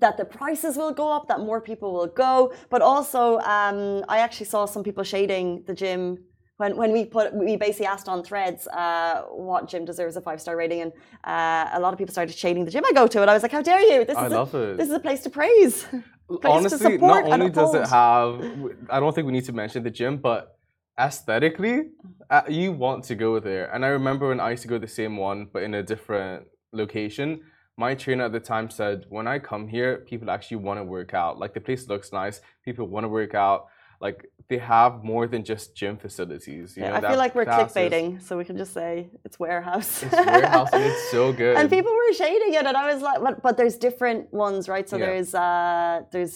that 0.00 0.16
the 0.16 0.25
prices 0.25 0.76
will 0.76 0.92
go 0.92 1.11
up, 1.11 1.28
that 1.28 1.40
more 1.40 1.61
people 1.61 1.92
will 1.92 2.09
go. 2.09 2.52
But 2.69 2.83
also, 2.83 3.38
um, 3.38 4.04
I 4.09 4.19
actually 4.19 4.47
saw 4.47 4.66
some 4.66 4.83
people 4.83 5.04
shading 5.04 5.64
the 5.66 5.75
gym 5.75 6.25
when, 6.56 6.76
when 6.76 6.92
we 6.92 7.04
put 7.04 7.35
we 7.35 7.56
basically 7.56 7.87
asked 7.87 8.09
on 8.09 8.23
threads 8.23 8.66
uh, 8.68 9.23
what 9.30 9.68
gym 9.68 9.85
deserves 9.85 10.16
a 10.16 10.21
five 10.21 10.40
star 10.40 10.56
rating, 10.56 10.82
and 10.82 10.92
uh, 11.25 11.71
a 11.73 11.80
lot 11.80 11.92
of 11.92 11.99
people 11.99 12.12
started 12.12 12.37
shading 12.37 12.64
the 12.64 12.71
gym 12.71 12.85
I 12.85 12.92
go 12.92 13.06
to, 13.06 13.21
and 13.23 13.30
I 13.30 13.35
was 13.35 13.42
like, 13.42 13.52
"How 13.52 13.62
dare 13.62 13.80
you! 13.80 14.04
This 14.04 14.16
I 14.16 14.26
is 14.26 14.32
love 14.32 14.54
a, 14.54 14.62
it. 14.71 14.76
this 14.78 14.88
is 14.88 14.94
a 14.94 15.00
place 15.00 15.23
to 15.23 15.30
praise." 15.30 15.85
place 16.28 16.44
Honestly, 16.44 16.78
support 16.78 17.25
not 17.25 17.32
only 17.32 17.50
does 17.50 17.75
it 17.75 17.88
have, 17.88 18.42
I 18.88 19.00
don't 19.00 19.14
think 19.14 19.26
we 19.26 19.32
need 19.32 19.44
to 19.47 19.52
mention 19.52 19.82
the 19.82 19.90
gym, 19.90 20.16
but 20.16 20.56
aesthetically, 20.99 21.90
uh, 22.30 22.42
you 22.49 22.73
want 22.73 23.04
to 23.04 23.14
go 23.14 23.38
there. 23.40 23.73
And 23.75 23.85
I 23.85 23.88
remember 23.88 24.28
when 24.28 24.40
I 24.40 24.50
used 24.50 24.62
to 24.62 24.68
go 24.68 24.76
to 24.76 24.87
the 24.87 24.94
same 25.02 25.16
one, 25.16 25.49
but 25.52 25.62
in 25.62 25.75
a 25.75 25.82
different 25.82 26.47
location. 26.73 27.40
My 27.78 27.94
trainer 27.94 28.25
at 28.25 28.32
the 28.32 28.40
time 28.40 28.68
said, 28.68 29.06
when 29.09 29.26
I 29.26 29.38
come 29.38 29.66
here, 29.66 30.04
people 30.06 30.30
actually 30.30 30.59
want 30.59 30.78
to 30.78 30.85
work 30.85 31.14
out. 31.14 31.38
Like 31.38 31.54
the 31.54 31.61
place 31.61 31.88
looks 31.88 32.12
nice, 32.12 32.40
people 32.64 32.87
want 32.87 33.05
to 33.05 33.09
work 33.09 33.35
out. 33.35 33.66
Like 34.02 34.18
they 34.48 34.58
have 34.58 34.92
more 35.12 35.24
than 35.32 35.42
just 35.44 35.74
gym 35.80 35.96
facilities. 35.96 36.76
You 36.76 36.82
know, 36.82 36.94
I 36.94 37.00
feel 37.00 37.16
like 37.24 37.34
we're 37.36 37.46
clickbaiting, 37.46 38.20
so 38.20 38.36
we 38.36 38.44
can 38.44 38.56
just 38.62 38.74
say 38.74 39.08
it's 39.24 39.38
warehouse. 39.38 40.02
It's 40.02 40.12
warehouse 40.12 40.70
and 40.72 40.82
it's 40.90 41.04
so 41.16 41.32
good. 41.42 41.56
and 41.56 41.70
people 41.70 41.92
were 42.00 42.12
shading 42.12 42.52
it, 42.58 42.66
and 42.66 42.76
I 42.76 42.92
was 42.92 43.00
like, 43.08 43.20
"But, 43.22 43.34
but 43.46 43.56
there's 43.56 43.76
different 43.88 44.22
ones, 44.46 44.68
right? 44.68 44.86
So 44.92 44.96
Yeah. 44.96 45.06
there's 45.06 45.30
uh, 45.34 46.02
there's 46.12 46.34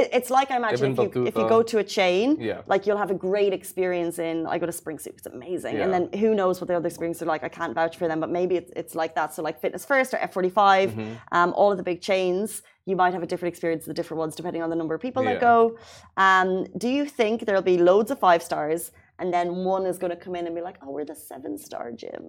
it, 0.00 0.06
it's 0.12 0.30
like 0.38 0.50
I 0.50 0.56
imagine 0.56 0.92
if 0.98 1.14
you 1.14 1.26
if 1.30 1.34
you 1.36 1.48
go 1.56 1.62
to 1.62 1.76
a 1.78 1.84
chain, 1.98 2.36
Yeah. 2.40 2.60
like 2.72 2.82
you'll 2.86 3.02
have 3.04 3.12
a 3.18 3.20
great 3.28 3.52
experience 3.60 4.18
in. 4.18 4.46
I 4.46 4.58
go 4.58 4.66
to 4.66 4.72
Spring 4.82 4.98
Soup, 4.98 5.14
it's 5.16 5.26
amazing, 5.26 5.76
and 5.82 5.90
then 5.94 6.04
who 6.20 6.34
knows 6.40 6.60
what 6.60 6.68
the 6.68 6.76
other 6.76 6.88
experiences 6.88 7.22
are 7.22 7.26
like? 7.34 7.44
I 7.44 7.48
can't 7.60 7.74
vouch 7.80 7.96
for 8.00 8.06
them, 8.10 8.18
but 8.24 8.30
maybe 8.38 8.54
it's 8.60 8.72
it's 8.82 8.94
like 9.02 9.12
that. 9.18 9.28
So 9.34 9.40
like 9.48 9.56
Fitness 9.64 9.84
First 9.92 10.12
or 10.14 10.18
F45, 10.18 10.90
Mm-hmm. 10.90 11.12
um, 11.38 11.52
all 11.58 11.70
of 11.72 11.78
the 11.82 11.86
big 11.92 12.00
chains, 12.10 12.62
you 12.90 12.96
might 12.96 13.12
have 13.16 13.22
a 13.22 13.26
different 13.32 13.52
experience 13.54 13.82
the 13.86 13.94
different 14.00 14.18
ones 14.24 14.32
depending 14.40 14.62
on 14.64 14.70
the 14.74 14.76
number 14.82 14.94
of 14.94 15.00
people 15.00 15.22
that 15.28 15.40
go. 15.50 15.78
Um, 16.26 16.48
do 16.76 16.88
you 16.88 17.04
think 17.18 17.34
there'll 17.46 17.62
be 17.74 17.78
loads 17.78 18.10
of 18.10 18.18
five 18.18 18.42
stars? 18.42 18.92
And 19.20 19.32
then 19.36 19.46
one 19.76 19.86
is 19.86 19.96
going 20.02 20.10
to 20.16 20.20
come 20.24 20.34
in 20.38 20.44
and 20.48 20.54
be 20.60 20.64
like, 20.68 20.78
"Oh, 20.82 20.90
we're 20.90 21.04
the 21.14 21.14
seven-star 21.30 21.86
gym." 22.02 22.24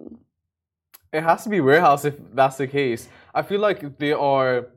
It 1.18 1.24
has 1.30 1.44
to 1.46 1.50
be 1.50 1.60
warehouse 1.62 2.04
if 2.06 2.16
that's 2.40 2.58
the 2.58 2.68
case. 2.68 3.02
I 3.34 3.42
feel 3.42 3.62
like 3.68 3.98
there 3.98 4.20
are 4.20 4.68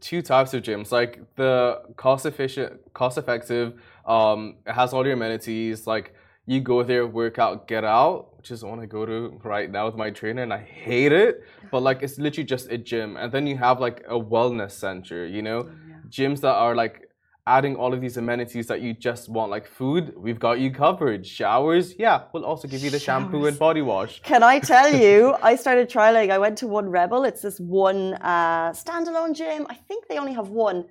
two 0.00 0.22
types 0.22 0.54
of 0.54 0.62
gyms. 0.62 0.92
Like 0.92 1.22
the 1.36 1.82
cost 1.96 2.26
efficient, 2.26 2.80
cost 2.94 3.18
effective. 3.18 3.80
Um, 4.06 4.56
it 4.66 4.72
has 4.72 4.92
all 4.92 5.04
your 5.04 5.14
amenities. 5.14 5.86
Like 5.86 6.14
you 6.46 6.60
go 6.60 6.82
there, 6.82 7.06
workout 7.06 7.68
get 7.68 7.84
out, 7.84 8.36
which 8.36 8.50
is 8.50 8.64
what 8.64 8.78
I 8.78 8.86
go 8.86 9.04
to 9.06 9.40
right 9.44 9.70
now 9.70 9.86
with 9.86 9.96
my 9.96 10.10
trainer, 10.10 10.42
and 10.42 10.52
I 10.52 10.58
hate 10.58 11.12
it. 11.12 11.44
But 11.70 11.82
like 11.82 12.02
it's 12.02 12.18
literally 12.18 12.46
just 12.46 12.70
a 12.70 12.78
gym, 12.78 13.16
and 13.16 13.30
then 13.32 13.46
you 13.46 13.56
have 13.58 13.80
like 13.80 14.04
a 14.08 14.18
wellness 14.18 14.72
center. 14.72 15.26
You 15.26 15.42
know, 15.42 15.70
gyms 16.08 16.40
that 16.40 16.54
are 16.54 16.74
like 16.74 17.09
adding 17.56 17.74
all 17.74 17.92
of 17.92 18.00
these 18.00 18.16
amenities 18.16 18.66
that 18.68 18.80
you 18.80 18.92
just 18.94 19.28
want, 19.28 19.50
like 19.50 19.66
food. 19.66 20.14
We've 20.16 20.38
got 20.38 20.60
you 20.60 20.70
covered. 20.70 21.26
Showers, 21.26 21.94
yeah, 21.98 22.16
we'll 22.32 22.44
also 22.44 22.68
give 22.68 22.82
you 22.84 22.90
the 22.90 23.02
shampoo 23.08 23.46
and 23.46 23.58
body 23.58 23.82
wash. 23.82 24.22
Can 24.22 24.42
I 24.42 24.60
tell 24.60 24.90
you, 25.04 25.34
I 25.42 25.56
started 25.56 25.90
trialing. 25.90 26.30
I 26.30 26.38
went 26.38 26.56
to 26.58 26.66
One 26.68 26.88
Rebel. 26.88 27.24
It's 27.24 27.42
this 27.42 27.58
one 27.58 28.14
uh, 28.14 28.70
standalone 28.70 29.34
gym. 29.34 29.66
I 29.68 29.74
think 29.74 30.06
they 30.08 30.18
only 30.18 30.34
have 30.40 30.48
one. 30.48 30.84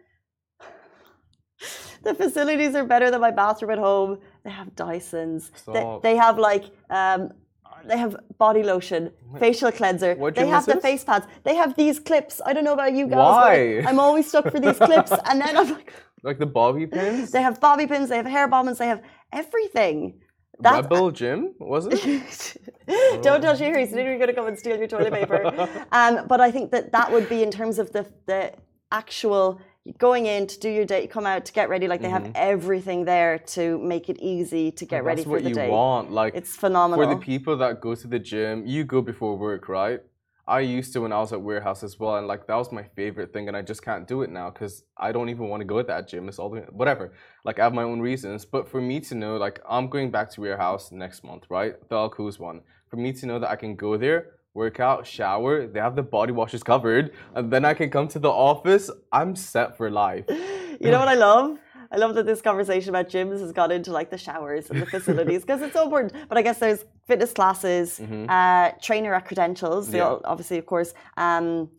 the 2.03 2.13
facilities 2.13 2.75
are 2.75 2.85
better 2.85 3.09
than 3.09 3.21
my 3.21 3.31
bathroom 3.31 3.71
at 3.71 3.79
home. 3.79 4.19
They 4.43 4.51
have 4.51 4.75
Dysons. 4.75 5.51
They, 5.73 5.83
they 6.03 6.15
have 6.17 6.37
like 6.37 6.65
um, 6.89 7.31
they 7.85 7.97
have 7.97 8.15
body 8.37 8.63
lotion, 8.63 9.11
facial 9.39 9.71
cleanser. 9.71 10.15
They 10.31 10.47
have 10.47 10.65
the 10.65 10.79
face 10.79 11.03
pads. 11.03 11.25
They 11.43 11.55
have 11.55 11.75
these 11.75 11.99
clips. 11.99 12.41
I 12.45 12.53
don't 12.53 12.63
know 12.63 12.73
about 12.73 12.93
you 12.93 13.07
guys. 13.07 13.17
Why? 13.17 13.83
I'm 13.85 13.99
always 13.99 14.27
stuck 14.27 14.51
for 14.51 14.59
these 14.59 14.77
clips, 14.77 15.11
and 15.25 15.41
then 15.41 15.57
I'm 15.57 15.71
like, 15.71 15.93
Like 16.23 16.39
the 16.39 16.45
bobby 16.45 16.85
pins. 16.87 17.31
they 17.31 17.41
have 17.41 17.59
bobby 17.61 17.87
pins, 17.87 18.09
they 18.09 18.17
have 18.17 18.25
hair 18.25 18.47
bombs, 18.47 18.77
they 18.77 18.87
have 18.87 19.01
everything. 19.31 20.19
That's 20.61 20.83
Rebel 20.83 21.11
Gym, 21.11 21.53
was 21.59 21.87
it? 21.87 22.57
Don't 23.23 23.41
tell 23.41 23.55
Shiri, 23.55 23.79
he's 23.79 23.93
literally 23.93 24.17
going 24.17 24.27
to 24.27 24.33
come 24.33 24.47
and 24.47 24.59
steal 24.59 24.77
your 24.77 24.87
toilet 24.87 25.13
paper. 25.13 25.85
um, 25.93 26.27
but 26.27 26.41
I 26.41 26.51
think 26.51 26.71
that 26.71 26.91
that 26.91 27.11
would 27.13 27.29
be 27.29 27.43
in 27.43 27.51
terms 27.51 27.79
of 27.79 27.91
the 27.93 28.05
the 28.25 28.53
actual 28.91 29.61
going 29.97 30.25
in 30.25 30.45
to 30.47 30.59
do 30.59 30.69
your 30.69 30.83
day, 30.85 31.07
come 31.07 31.25
out 31.25 31.45
to 31.45 31.53
get 31.53 31.69
ready. 31.69 31.87
Like 31.87 32.01
they 32.01 32.09
have 32.09 32.29
everything 32.35 33.05
there 33.05 33.39
to 33.55 33.79
make 33.79 34.09
it 34.09 34.17
easy 34.19 34.71
to 34.71 34.85
get 34.85 35.03
ready 35.05 35.21
Mm-hmm. 35.21 35.31
That's 35.31 35.41
for 35.41 35.43
what 35.43 35.43
the 35.43 35.49
you 35.49 35.55
day. 35.55 35.69
want. 35.69 36.11
Like 36.11 36.35
It's 36.35 36.55
phenomenal. 36.55 37.05
for 37.07 37.15
the 37.15 37.21
people 37.21 37.55
that 37.57 37.79
go 37.79 37.95
to 37.95 38.07
the 38.07 38.19
gym, 38.19 38.65
you 38.67 38.83
go 38.83 39.01
before 39.01 39.37
work, 39.37 39.69
right? 39.69 40.01
I 40.49 40.61
used 40.61 40.93
to 40.93 41.01
when 41.01 41.13
I 41.13 41.19
was 41.19 41.31
at 41.31 41.41
warehouse 41.41 41.83
as 41.83 41.99
well, 41.99 42.15
and 42.17 42.27
like 42.27 42.47
that 42.47 42.55
was 42.55 42.71
my 42.71 42.83
favorite 42.83 43.31
thing, 43.31 43.47
and 43.47 43.55
I 43.55 43.61
just 43.61 43.83
can't 43.83 44.07
do 44.07 44.23
it 44.23 44.31
now 44.31 44.49
because 44.49 44.83
I 44.97 45.11
don't 45.11 45.29
even 45.29 45.47
want 45.47 45.61
to 45.61 45.65
go 45.65 45.77
to 45.77 45.87
that 45.87 46.07
gym. 46.07 46.27
It's 46.27 46.39
all 46.39 46.49
the, 46.49 46.61
whatever. 46.71 47.13
Like 47.45 47.59
I 47.59 47.63
have 47.65 47.73
my 47.73 47.83
own 47.83 47.99
reasons, 48.01 48.45
but 48.45 48.67
for 48.67 48.81
me 48.81 48.99
to 49.01 49.15
know, 49.15 49.37
like 49.37 49.59
I'm 49.69 49.89
going 49.89 50.09
back 50.09 50.31
to 50.31 50.41
warehouse 50.41 50.91
next 50.91 51.23
month, 51.23 51.43
right? 51.49 51.75
The 51.89 51.95
Al 51.95 52.09
Quoz 52.09 52.39
one. 52.39 52.61
For 52.89 52.97
me 52.97 53.13
to 53.13 53.25
know 53.27 53.37
that 53.37 53.49
I 53.49 53.55
can 53.55 53.75
go 53.75 53.95
there, 53.95 54.31
work 54.55 54.79
out, 54.79 55.05
shower, 55.05 55.67
they 55.67 55.79
have 55.79 55.95
the 55.95 56.03
body 56.03 56.31
washes 56.31 56.63
covered, 56.63 57.11
and 57.35 57.51
then 57.53 57.63
I 57.63 57.75
can 57.75 57.91
come 57.91 58.07
to 58.09 58.19
the 58.19 58.31
office. 58.31 58.89
I'm 59.11 59.35
set 59.35 59.77
for 59.77 59.91
life. 59.91 60.25
You 60.81 60.91
know 60.91 60.99
what 60.99 61.09
I 61.09 61.15
love? 61.15 61.59
I 61.91 61.97
love 61.97 62.13
that 62.15 62.25
this 62.25 62.41
conversation 62.41 62.89
about 62.89 63.09
gyms 63.09 63.39
has 63.39 63.51
got 63.51 63.71
into 63.71 63.91
like 63.91 64.09
the 64.11 64.17
showers 64.17 64.69
and 64.69 64.81
the 64.81 64.85
facilities 64.85 65.41
because 65.41 65.61
it's 65.61 65.73
so 65.73 65.83
important. 65.83 66.13
But 66.29 66.37
I 66.37 66.41
guess 66.43 66.59
there's 66.59 66.85
fitness 67.07 67.31
classes, 67.33 67.99
uh, 67.99 68.71
trainer 68.81 69.13
at 69.15 69.25
credentials. 69.25 69.91
Yeah. 69.91 70.03
all, 70.03 70.21
obviously, 70.23 70.57
of 70.59 70.65
course, 70.67 70.93
um, 71.17 71.69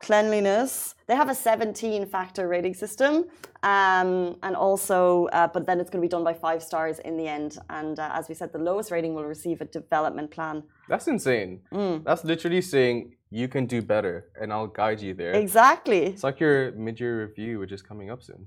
cleanliness. 0.00 0.94
They 1.06 1.14
have 1.14 1.28
a 1.28 1.34
17 1.34 2.06
factor 2.06 2.48
rating 2.48 2.74
system. 2.74 3.26
Um, 3.62 4.36
and 4.42 4.54
also, 4.54 5.26
uh, 5.26 5.46
but 5.46 5.66
then 5.66 5.80
it's 5.80 5.88
going 5.88 6.02
to 6.02 6.06
be 6.06 6.10
done 6.10 6.24
by 6.24 6.34
five 6.34 6.62
stars 6.62 6.98
in 6.98 7.16
the 7.16 7.26
end. 7.26 7.58
And 7.70 7.98
uh, 7.98 8.10
as 8.12 8.28
we 8.28 8.34
said, 8.34 8.52
the 8.52 8.58
lowest 8.58 8.90
rating 8.90 9.14
will 9.14 9.24
receive 9.24 9.60
a 9.60 9.64
development 9.64 10.30
plan. 10.30 10.64
That's 10.88 11.06
insane. 11.08 11.60
That's 12.04 12.24
literally 12.24 12.60
saying 12.60 13.14
you 13.30 13.48
can 13.48 13.64
do 13.66 13.80
better, 13.82 14.30
and 14.40 14.52
I'll 14.52 14.66
guide 14.66 15.00
you 15.00 15.14
there. 15.14 15.32
Exactly. 15.32 16.02
It's 16.06 16.22
like 16.22 16.40
your 16.40 16.72
mid-year 16.72 17.22
review, 17.26 17.58
which 17.58 17.72
is 17.72 17.82
coming 17.82 18.10
up 18.10 18.22
soon. 18.22 18.46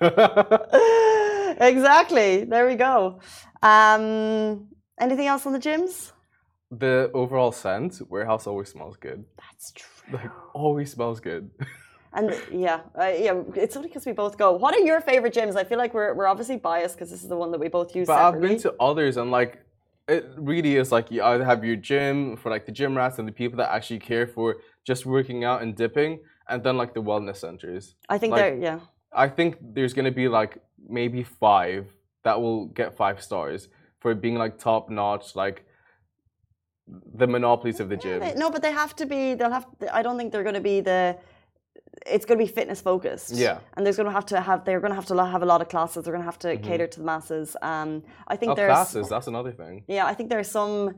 exactly. 1.60 2.44
There 2.44 2.66
we 2.66 2.74
go. 2.74 3.20
Um, 3.62 4.68
anything 5.00 5.26
else 5.26 5.46
on 5.46 5.52
the 5.52 5.58
gyms? 5.58 6.12
the 6.78 7.10
overall 7.14 7.52
scent, 7.52 8.00
warehouse 8.08 8.46
always 8.46 8.68
smells 8.68 8.96
good. 8.96 9.24
That's 9.38 9.72
true. 9.72 9.88
Like 10.12 10.30
always 10.54 10.92
smells 10.92 11.20
good. 11.20 11.50
And 12.16 12.32
yeah, 12.52 12.82
uh, 12.96 13.06
yeah, 13.06 13.42
it's 13.56 13.76
only 13.76 13.88
because 13.88 14.06
we 14.06 14.12
both 14.12 14.38
go. 14.38 14.52
What 14.52 14.72
are 14.72 14.78
your 14.78 15.00
favorite 15.00 15.34
gyms? 15.34 15.56
I 15.56 15.64
feel 15.64 15.78
like 15.78 15.92
we're, 15.92 16.14
we're 16.14 16.28
obviously 16.28 16.56
biased 16.56 16.94
because 16.94 17.10
this 17.10 17.24
is 17.24 17.28
the 17.28 17.36
one 17.36 17.50
that 17.50 17.58
we 17.58 17.66
both 17.66 17.96
use 17.96 18.06
But 18.06 18.20
I've 18.20 18.40
been 18.40 18.56
to 18.58 18.72
others 18.78 19.16
and 19.16 19.32
like 19.32 19.58
it 20.06 20.30
really 20.36 20.76
is 20.76 20.92
like 20.92 21.10
you 21.10 21.24
either 21.24 21.44
have 21.44 21.64
your 21.64 21.74
gym 21.74 22.36
for 22.36 22.50
like 22.50 22.66
the 22.66 22.70
gym 22.70 22.96
rats 22.96 23.18
and 23.18 23.26
the 23.26 23.32
people 23.32 23.56
that 23.56 23.72
actually 23.72 23.98
care 23.98 24.28
for 24.28 24.58
just 24.86 25.04
working 25.06 25.42
out 25.42 25.62
and 25.62 25.74
dipping, 25.74 26.20
and 26.48 26.62
then 26.62 26.76
like 26.76 26.94
the 26.94 27.02
wellness 27.02 27.36
centers. 27.36 27.94
I 28.08 28.18
think 28.18 28.32
like- 28.32 28.40
they're 28.42 28.56
yeah. 28.56 28.80
I 29.12 29.28
think 29.28 29.56
there's 29.60 29.94
gonna 29.94 30.10
be 30.10 30.28
like 30.28 30.58
maybe 30.88 31.22
five 31.22 31.86
that 32.24 32.40
will 32.40 32.66
get 32.66 32.96
five 32.96 33.22
stars 33.22 33.68
for 34.00 34.14
being 34.14 34.34
like 34.36 34.58
top 34.58 34.90
notch, 34.90 35.36
like 35.36 35.64
the 37.14 37.26
monopolies 37.26 37.80
of 37.80 37.88
the 37.88 37.96
gym. 37.96 38.20
They- 38.20 38.34
No, 38.34 38.50
but 38.50 38.60
they 38.62 38.72
have 38.72 38.94
to 38.96 39.06
be. 39.06 39.34
They'll 39.34 39.50
have. 39.50 39.66
I 39.92 40.02
don't 40.02 40.18
think 40.18 40.32
they're 40.32 40.42
going 40.42 40.54
to 40.54 40.60
be 40.60 40.80
the. 40.80 41.16
It's 42.06 42.26
going 42.26 42.38
to 42.38 42.44
be 42.44 42.50
fitness 42.52 42.80
focused. 42.80 43.30
Yeah. 43.34 43.58
And 43.74 43.86
there's 43.86 43.96
going 43.96 44.08
to 44.08 44.12
have 44.12 44.26
to 44.26 44.40
have. 44.40 44.64
They're 44.64 44.80
going 44.80 44.90
to 44.90 44.96
have 44.96 45.06
to 45.06 45.24
have 45.24 45.42
a 45.42 45.46
lot 45.46 45.62
of 45.62 45.68
classes. 45.68 46.04
They're 46.04 46.12
going 46.12 46.22
to 46.26 46.30
have 46.32 46.38
to 46.40 46.56
cater 46.58 46.86
to 46.86 46.98
the 46.98 47.04
masses. 47.06 47.56
Um, 47.62 48.02
I 48.28 48.36
think 48.36 48.52
Oh, 48.52 48.54
there's. 48.54 48.70
classes, 48.70 49.08
that's 49.08 49.28
another 49.28 49.52
thing. 49.52 49.84
Yeah, 49.88 50.04
I 50.04 50.12
think 50.12 50.28
there 50.28 50.38
are 50.40 50.44
some 50.44 50.96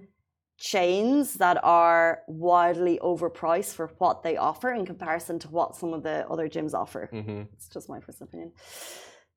chains 0.58 1.34
that 1.34 1.58
are 1.62 2.20
wildly 2.26 2.98
overpriced 3.02 3.74
for 3.74 3.90
what 3.98 4.22
they 4.22 4.36
offer 4.36 4.72
in 4.72 4.86
comparison 4.86 5.38
to 5.38 5.48
what 5.48 5.76
some 5.76 5.92
of 5.92 6.02
the 6.02 6.26
other 6.28 6.48
gyms 6.48 6.74
offer. 6.74 7.08
hmm 7.12 7.42
It's 7.54 7.68
just 7.68 7.88
my 7.88 8.00
personal 8.00 8.28
opinion. 8.28 8.52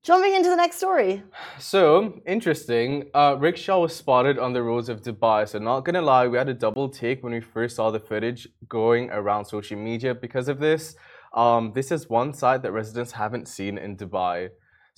Jumping 0.01 0.33
into 0.33 0.49
the 0.49 0.55
next 0.55 0.77
story. 0.77 1.23
So 1.57 2.21
interesting. 2.25 3.09
Uh, 3.13 3.35
rickshaw 3.37 3.81
was 3.81 3.93
spotted 3.93 4.39
on 4.39 4.53
the 4.53 4.63
roads 4.63 4.87
of 4.87 5.01
Dubai. 5.01 5.47
So 5.47 5.59
not 5.59 5.83
gonna 5.83 6.01
lie, 6.01 6.25
we 6.27 6.37
had 6.37 6.47
a 6.47 6.53
double 6.53 6.87
take 6.87 7.21
when 7.21 7.33
we 7.33 7.41
first 7.41 7.75
saw 7.75 7.91
the 7.91 7.99
footage 7.99 8.47
going 8.69 9.09
around 9.09 9.43
social 9.45 9.77
media 9.77 10.15
because 10.15 10.47
of 10.47 10.59
this. 10.59 10.95
Um, 11.33 11.73
this 11.75 11.91
is 11.91 12.09
one 12.09 12.33
side 12.33 12.63
that 12.63 12.71
residents 12.71 13.11
haven't 13.11 13.49
seen 13.49 13.77
in 13.77 13.97
Dubai. 13.97 14.49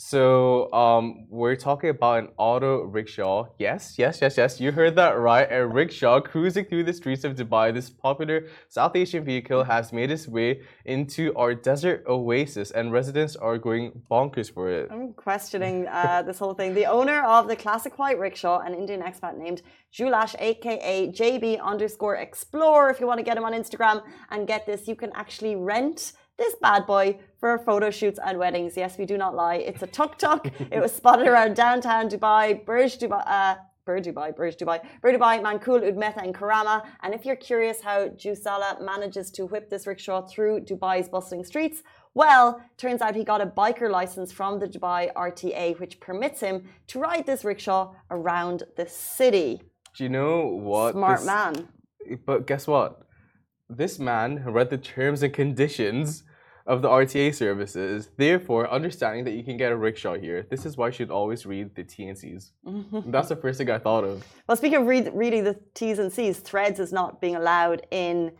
So 0.04 0.74
um, 0.74 1.28
we're 1.30 1.56
talking 1.56 1.92
about 1.92 2.24
an 2.24 2.30
auto 2.38 2.82
rickshaw. 2.82 3.46
Yes, 3.60 4.00
yes, 4.00 4.20
yes, 4.20 4.36
yes. 4.36 4.60
You 4.60 4.72
heard 4.72 4.96
that 4.96 5.12
right. 5.20 5.48
A 5.52 5.66
rickshaw 5.66 6.20
cruising 6.20 6.66
through 6.66 6.86
the 6.86 6.94
streets 6.94 7.24
of 7.24 7.36
Dubai. 7.36 7.72
This 7.72 7.92
popular 7.92 8.48
South 8.68 8.96
Asian 8.96 9.24
vehicle 9.24 9.64
has 9.64 9.94
made 9.94 10.10
its 10.10 10.28
way 10.28 10.62
into 10.86 11.36
our 11.36 11.54
desert 11.54 12.04
oasis, 12.08 12.72
and 12.72 12.92
residents 12.92 13.36
are 13.36 13.60
going 13.60 14.02
bonkers 14.10 14.52
for 14.52 14.72
it. 14.72 14.90
I'm 14.92 15.14
questioning 15.14 15.88
uh, 15.88 16.24
this 16.24 16.40
whole 16.40 16.56
thing. 16.56 16.74
The 16.74 16.88
owner 16.88 17.22
of 17.22 17.48
the 17.48 17.56
classic 17.56 18.00
white 18.00 18.18
rickshaw, 18.18 18.62
an 18.62 18.74
Indian 18.74 19.04
expat 19.04 19.38
named 19.38 19.62
Julash, 19.94 20.36
aka 20.40 21.12
JB 21.12 21.62
underscore 21.62 22.16
Explore. 22.16 22.90
If 22.90 23.00
you 23.00 23.06
want 23.06 23.20
to 23.20 23.24
get 23.24 23.38
him 23.38 23.44
on 23.44 23.54
Instagram 23.54 24.02
and 24.32 24.48
get 24.48 24.66
this, 24.66 24.88
you 24.88 24.96
can 24.96 25.12
actually 25.14 25.56
rent 25.56 26.14
this 26.42 26.56
bad 26.68 26.86
boy 26.86 27.08
for 27.40 27.58
photo 27.70 27.90
shoots 28.00 28.20
and 28.26 28.36
weddings. 28.44 28.72
Yes, 28.84 28.98
we 28.98 29.06
do 29.14 29.18
not 29.24 29.36
lie. 29.36 29.60
It's 29.70 29.84
a 29.84 29.90
tuk 29.98 30.18
tuk. 30.24 30.42
it 30.76 30.80
was 30.86 30.94
spotted 31.02 31.28
around 31.28 31.56
downtown 31.56 32.10
Dubai, 32.14 32.66
Burj 32.66 32.98
Dubai. 33.02 33.24
Uh, 33.26 33.56
Burj 33.84 34.06
Dubai, 34.06 34.30
Burj 34.36 34.56
Dubai, 34.58 34.78
Burj 35.02 35.16
Dubai, 35.16 35.36
Mankhool, 35.46 35.82
Udmeta, 35.90 36.22
and 36.26 36.34
Karama. 36.36 36.78
And 37.02 37.16
if 37.16 37.26
you're 37.26 37.42
curious 37.52 37.82
how 37.82 38.00
Jusala 38.10 38.70
manages 38.80 39.32
to 39.32 39.48
whip 39.48 39.72
this 39.72 39.88
rickshaw 39.88 40.20
through 40.32 40.56
Dubai's 40.70 41.10
bustling 41.10 41.44
streets, 41.44 41.82
well, 42.14 42.62
turns 42.78 43.02
out 43.02 43.16
he 43.16 43.24
got 43.24 43.42
a 43.42 43.48
biker 43.48 43.90
license 43.90 44.32
from 44.32 44.60
the 44.60 44.68
Dubai 44.68 45.12
RTA, 45.14 45.80
which 45.80 46.00
permits 46.00 46.40
him 46.42 46.56
to 46.90 47.00
ride 47.00 47.26
this 47.26 47.44
rickshaw 47.44 47.94
around 48.12 48.64
the 48.78 48.88
city. 48.88 49.62
Do 49.96 50.04
you 50.04 50.10
know 50.10 50.36
what? 50.70 50.92
Smart 50.94 51.20
this- 51.20 51.26
man. 51.26 51.54
But 52.26 52.46
guess 52.50 52.68
what? 52.68 53.02
This 53.82 54.00
man 54.00 54.44
read 54.58 54.70
the 54.70 54.78
terms 54.78 55.24
and 55.24 55.34
conditions 55.34 56.24
of 56.72 56.82
the 56.82 56.88
RTA 56.88 57.36
services, 57.36 58.08
therefore 58.16 58.72
understanding 58.72 59.26
that 59.26 59.32
you 59.32 59.44
can 59.44 59.58
get 59.58 59.74
a 59.74 59.76
rickshaw 59.76 60.14
here. 60.18 60.48
This 60.50 60.66
is 60.66 60.78
why 60.78 60.88
you 60.88 60.94
should 60.94 61.12
always 61.12 61.46
read 61.46 61.76
the 61.76 61.84
T 61.84 62.08
and 62.08 62.18
C's. 62.18 62.54
That's 63.08 63.28
the 63.28 63.36
first 63.36 63.58
thing 63.58 63.70
I 63.70 63.78
thought 63.78 64.06
of. 64.06 64.26
Well, 64.48 64.56
speaking 64.56 64.78
of 64.78 64.88
read, 64.88 65.12
reading 65.14 65.44
the 65.44 65.60
T's 65.74 66.00
and 66.00 66.12
C's, 66.12 66.40
Threads 66.40 66.80
is 66.80 66.94
not 66.94 67.20
being 67.20 67.36
allowed 67.36 67.86
in 67.92 68.32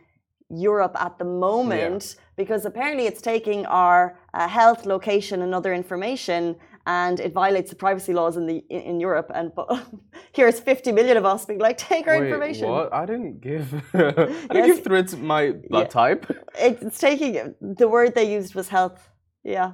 Europe 0.48 0.96
at 0.98 1.18
the 1.18 1.26
moment 1.26 2.16
because 2.36 2.64
apparently 2.64 3.04
it's 3.04 3.20
taking 3.20 3.66
our 3.66 4.18
uh, 4.32 4.48
health, 4.48 4.86
location, 4.86 5.42
and 5.42 5.54
other 5.54 5.74
information, 5.74 6.56
and 6.86 7.20
it 7.20 7.32
violates 7.32 7.70
the 7.70 7.76
privacy 7.76 8.12
laws 8.12 8.36
in 8.36 8.46
the 8.46 8.58
in, 8.68 9.00
Europe. 9.00 9.30
And 9.34 9.54
but 9.54 9.68
here's 10.32 10.58
50 10.60 10.92
million 10.92 11.16
of 11.16 11.24
us 11.24 11.44
being 11.44 11.60
like, 11.60 11.78
take 11.78 12.06
our 12.08 12.18
Wait, 12.18 12.26
information. 12.26 12.68
what? 12.68 12.92
I 12.92 13.06
didn't 13.06 13.40
give. 13.40 13.72
I 13.94 13.98
didn't 13.98 14.54
Yes. 14.54 14.66
give 14.66 14.84
Threads 14.84 15.16
my 15.16 15.52
blood 15.70 15.86
Yeah. 15.86 15.88
type. 15.88 16.26
It's 16.58 16.98
taking 16.98 17.54
the 17.60 17.88
word 17.88 18.14
they 18.14 18.36
used 18.38 18.54
was 18.54 18.68
health. 18.68 19.00
Yeah. 19.44 19.72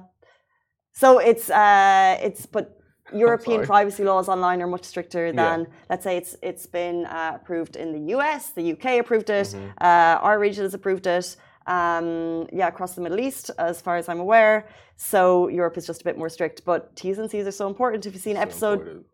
So 0.93 1.19
it's 1.19 1.49
uh 1.49 2.17
it's 2.21 2.45
but 2.45 2.75
European 3.11 3.65
privacy 3.65 4.03
laws 4.03 4.29
online 4.29 4.61
are 4.61 4.67
much 4.67 4.83
stricter 4.83 5.25
Yeah. 5.27 5.31
than 5.41 5.67
let's 5.89 6.03
say 6.03 6.17
it's 6.17 6.35
it's 6.43 6.65
been 6.67 7.05
uh, 7.05 7.31
approved 7.39 7.75
in 7.75 7.91
the 7.97 8.13
US, 8.15 8.51
the 8.51 8.71
UK 8.73 8.85
approved 9.03 9.29
it, 9.29 9.47
Mm-hmm. 9.47 9.69
uh, 9.81 10.27
our 10.27 10.37
region 10.39 10.63
has 10.63 10.73
approved 10.73 11.07
it. 11.07 11.35
Um, 11.69 12.47
yeah, 12.51 12.67
across 12.67 12.95
the 12.95 13.01
Middle 13.01 13.19
East, 13.19 13.51
as 13.59 13.79
far 13.79 13.95
as 13.97 14.09
I'm 14.09 14.19
aware. 14.19 14.67
So 14.97 15.47
Europe 15.49 15.77
is 15.77 15.85
just 15.85 16.01
a 16.01 16.03
bit 16.03 16.17
more 16.17 16.29
strict, 16.29 16.65
but 16.65 16.95
T's 16.95 17.17
and 17.19 17.29
C's 17.29 17.45
are 17.47 17.51
so 17.51 17.67
important. 17.67 18.05
If 18.05 18.13
you've 18.13 18.23
seen 18.23 18.37
So 18.37 18.41
episode 18.41 18.79
important. 18.79 19.05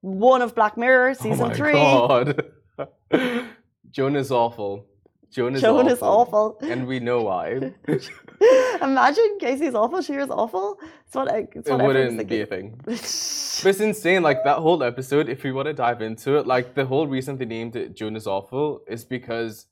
one 0.00 0.42
of 0.42 0.54
Black 0.54 0.76
Mirror, 0.76 1.10
Oh 1.10 1.22
season 1.24 1.48
my 1.48 1.54
three, 1.54 1.72
God. 1.72 2.44
is 4.22 4.30
awful. 4.32 4.86
Jonah's 5.30 5.60
Joan 5.60 5.80
awful. 5.80 5.92
is 5.92 6.02
awful. 6.02 6.58
And 6.62 6.86
we 6.86 7.00
know 7.00 7.22
why. 7.22 7.74
Imagine 8.82 9.36
Casey's 9.38 9.74
awful, 9.74 10.00
she 10.00 10.14
is 10.14 10.30
awful. 10.30 10.78
It's 11.06 11.14
what, 11.14 11.28
it's 11.34 11.68
what 11.68 11.80
everyone's 11.80 12.16
wouldn't 12.16 12.28
be 12.28 12.40
a 12.40 12.46
thing. 12.46 12.80
But 12.86 13.70
it's 13.70 13.80
insane, 13.80 14.22
like 14.22 14.44
that 14.44 14.58
whole 14.58 14.82
episode, 14.84 15.28
if 15.28 15.42
we 15.42 15.50
want 15.50 15.66
to 15.66 15.74
dive 15.74 16.00
into 16.00 16.38
it, 16.38 16.46
like 16.46 16.74
the 16.74 16.86
whole 16.86 17.08
reason 17.08 17.36
they 17.38 17.44
named 17.44 17.74
it 17.74 17.96
Joan 17.96 18.14
is 18.14 18.26
awful 18.26 18.82
is 18.86 19.04
because 19.04 19.66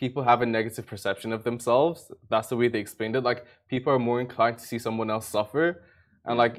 people 0.00 0.22
have 0.30 0.40
a 0.42 0.46
negative 0.46 0.86
perception 0.86 1.30
of 1.32 1.44
themselves. 1.44 2.10
That's 2.32 2.48
the 2.48 2.56
way 2.56 2.68
they 2.68 2.80
explained 2.80 3.14
it. 3.16 3.22
Like 3.30 3.44
people 3.68 3.92
are 3.92 3.98
more 3.98 4.20
inclined 4.20 4.56
to 4.58 4.64
see 4.70 4.78
someone 4.78 5.10
else 5.10 5.26
suffer. 5.28 5.82
And 6.24 6.38
like 6.38 6.54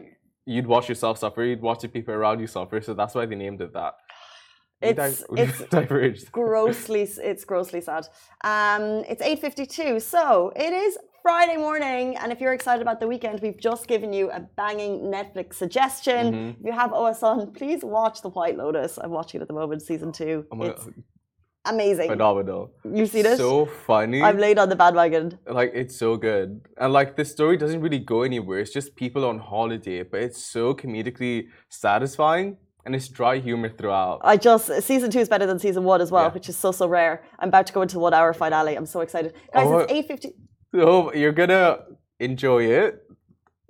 you'd 0.45 0.67
watch 0.67 0.87
yourself 0.87 1.17
suffer, 1.17 1.41
you'd 1.43 1.61
watch 1.69 1.81
the 1.81 1.89
people 1.89 2.13
around 2.13 2.39
you 2.39 2.47
suffer. 2.47 2.79
So 2.81 2.93
that's 2.93 3.15
why 3.15 3.25
they 3.25 3.35
named 3.35 3.61
it 3.61 3.73
that. 3.73 3.95
We 4.81 4.87
It's- 4.89 5.23
di- 5.23 5.41
it's 5.43 5.59
diverged. 5.77 6.31
grossly 6.31 7.03
it's 7.29 7.43
grossly 7.51 7.81
sad 7.89 8.03
um 8.43 8.83
it's 9.11 9.21
8.52 9.21 10.01
so 10.01 10.23
it 10.55 10.73
is 10.85 10.97
friday 11.21 11.57
morning 11.67 12.05
and 12.19 12.31
if 12.31 12.41
you're 12.41 12.55
excited 12.59 12.81
about 12.81 12.99
the 12.99 13.05
weekend 13.13 13.35
we've 13.45 13.59
just 13.69 13.83
given 13.93 14.11
you 14.17 14.31
a 14.31 14.39
banging 14.61 14.93
netflix 15.15 15.49
suggestion 15.65 16.21
Mhm. 16.33 16.49
if 16.59 16.65
you 16.69 16.71
have 16.83 16.91
os 16.93 17.21
on 17.21 17.37
please 17.59 17.81
watch 17.97 18.17
the 18.25 18.29
white 18.37 18.57
lotus 18.63 18.97
i'm 19.03 19.11
watching 19.19 19.37
it 19.39 19.43
at 19.43 19.47
the 19.47 19.53
moment 19.61 19.79
season 19.83 20.11
two 20.11 20.35
Oh 20.51 20.59
it's 20.63 20.85
God, 20.85 20.93
amazing. 21.65 22.09
Phenomenal. 22.09 22.71
you 22.83 23.05
see 23.05 23.21
this? 23.21 23.37
So 23.37 23.65
funny. 23.65 24.21
i've 24.21 24.39
laid 24.39 24.57
on 24.57 24.69
the 24.69 24.75
bandwagon 24.75 25.37
like 25.47 25.71
it's 25.73 25.95
so 25.97 26.17
good. 26.17 26.61
And 26.77 26.91
like 26.93 27.15
the 27.15 27.25
story 27.25 27.57
doesn't 27.57 27.81
really 27.81 27.99
go 27.99 28.23
anywhere. 28.23 28.59
It's 28.59 28.71
just 28.71 28.95
people 28.95 29.25
on 29.25 29.39
holiday 29.39 30.03
but 30.03 30.21
it's 30.21 30.43
so 30.43 30.73
comedically 30.73 31.47
satisfying 31.69 32.57
and 32.85 32.95
it's 32.95 33.07
dry 33.07 33.37
humor 33.37 33.69
throughout. 33.69 34.21
I 34.23 34.37
just 34.37 34.65
season 34.81 35.11
two 35.11 35.19
is 35.19 35.29
better 35.29 35.45
than 35.45 35.59
season 35.59 35.83
one 35.83 36.01
as 36.01 36.11
well 36.11 36.25
Yeah. 36.25 36.33
which 36.33 36.49
is 36.49 36.57
so 36.57 36.71
so 36.71 36.87
rare. 36.87 37.23
I'm 37.39 37.49
about 37.49 37.67
to 37.67 37.73
go 37.73 37.81
into 37.83 37.99
one 37.99 38.13
hour 38.13 38.33
finale. 38.33 38.75
I'm 38.75 38.87
so 38.87 39.01
excited. 39.01 39.33
Guys 39.53 39.67
Oh, 39.67 39.79
it's 39.79 39.93
8.50 40.09 40.33
so 40.73 41.13
you're 41.13 41.31
gonna 41.41 41.79
enjoy 42.19 42.63
it. 42.63 43.03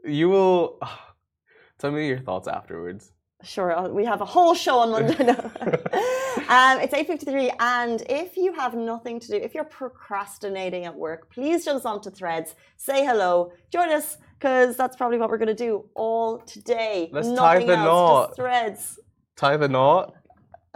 You 0.06 0.30
will 0.30 0.80
tell 1.80 1.92
me 1.92 2.08
your 2.08 2.20
thoughts 2.20 2.48
afterwards. 2.48 3.12
Sure, 3.44 3.76
uh, 3.76 3.88
we 3.90 4.06
have 4.06 4.22
a 4.22 4.26
whole 4.26 4.54
show 4.54 4.78
on 4.80 4.92
Monday. 4.92 5.18
No. 5.32 5.38
um, 6.52 6.80
it's 6.80 6.94
8.53 6.94 7.56
and 7.60 8.04
if 8.10 8.36
you 8.36 8.54
have 8.54 8.74
nothing 8.74 9.20
to 9.22 9.28
do, 9.30 9.36
if 9.36 9.56
you're 9.56 9.64
procrastinating 9.64 10.86
at 10.86 10.94
work, 10.96 11.32
please 11.32 11.66
jump 11.66 11.78
us 11.78 11.86
onto 11.86 12.12
Threads, 12.12 12.56
say 12.78 13.06
hello, 13.06 13.54
join 13.72 13.90
us, 13.90 14.18
because 14.38 14.76
that's 14.76 14.98
probably 14.98 15.18
what 15.18 15.30
we're 15.30 15.38
going 15.38 15.48
to 15.48 15.54
do 15.56 15.86
all 15.96 16.40
today. 16.40 17.10
Let's 17.14 17.32
tie 17.32 17.66
the 17.66 17.78
else, 17.78 17.86
knot. 17.86 18.36
Threads. 18.36 19.00
tie 19.36 19.58
the 19.58 19.70
knot 19.70 20.14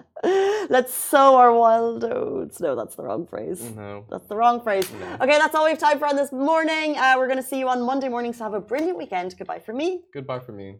Let's 0.24 0.94
sow 0.94 1.36
our 1.36 1.54
wild 1.54 2.04
oats. 2.04 2.60
No, 2.60 2.76
that's 2.76 2.96
the 2.96 3.04
wrong 3.04 3.28
phrase. 3.28 3.62
No. 3.76 4.06
That's 4.10 4.28
the 4.28 4.36
wrong 4.36 4.62
phrase. 4.62 4.90
Okay, 5.22 5.38
that's 5.38 5.54
all 5.54 5.66
we 5.66 5.72
have 5.72 5.80
time 5.80 6.00
for 6.00 6.08
on 6.08 6.16
this 6.16 6.32
morning. 6.32 6.98
Uh, 6.98 7.16
we're 7.18 7.28
going 7.28 7.42
to 7.42 7.48
see 7.48 7.60
you 7.60 7.68
on 7.70 7.82
Monday 7.84 8.10
morning. 8.10 8.34
So 8.34 8.44
have 8.46 8.54
a 8.54 8.62
brilliant 8.62 8.98
weekend. 8.98 9.36
Goodbye 9.38 9.60
for 9.60 9.74
me. 9.74 10.02
Goodbye 10.14 10.40
for 10.40 10.52
me. 10.52 10.78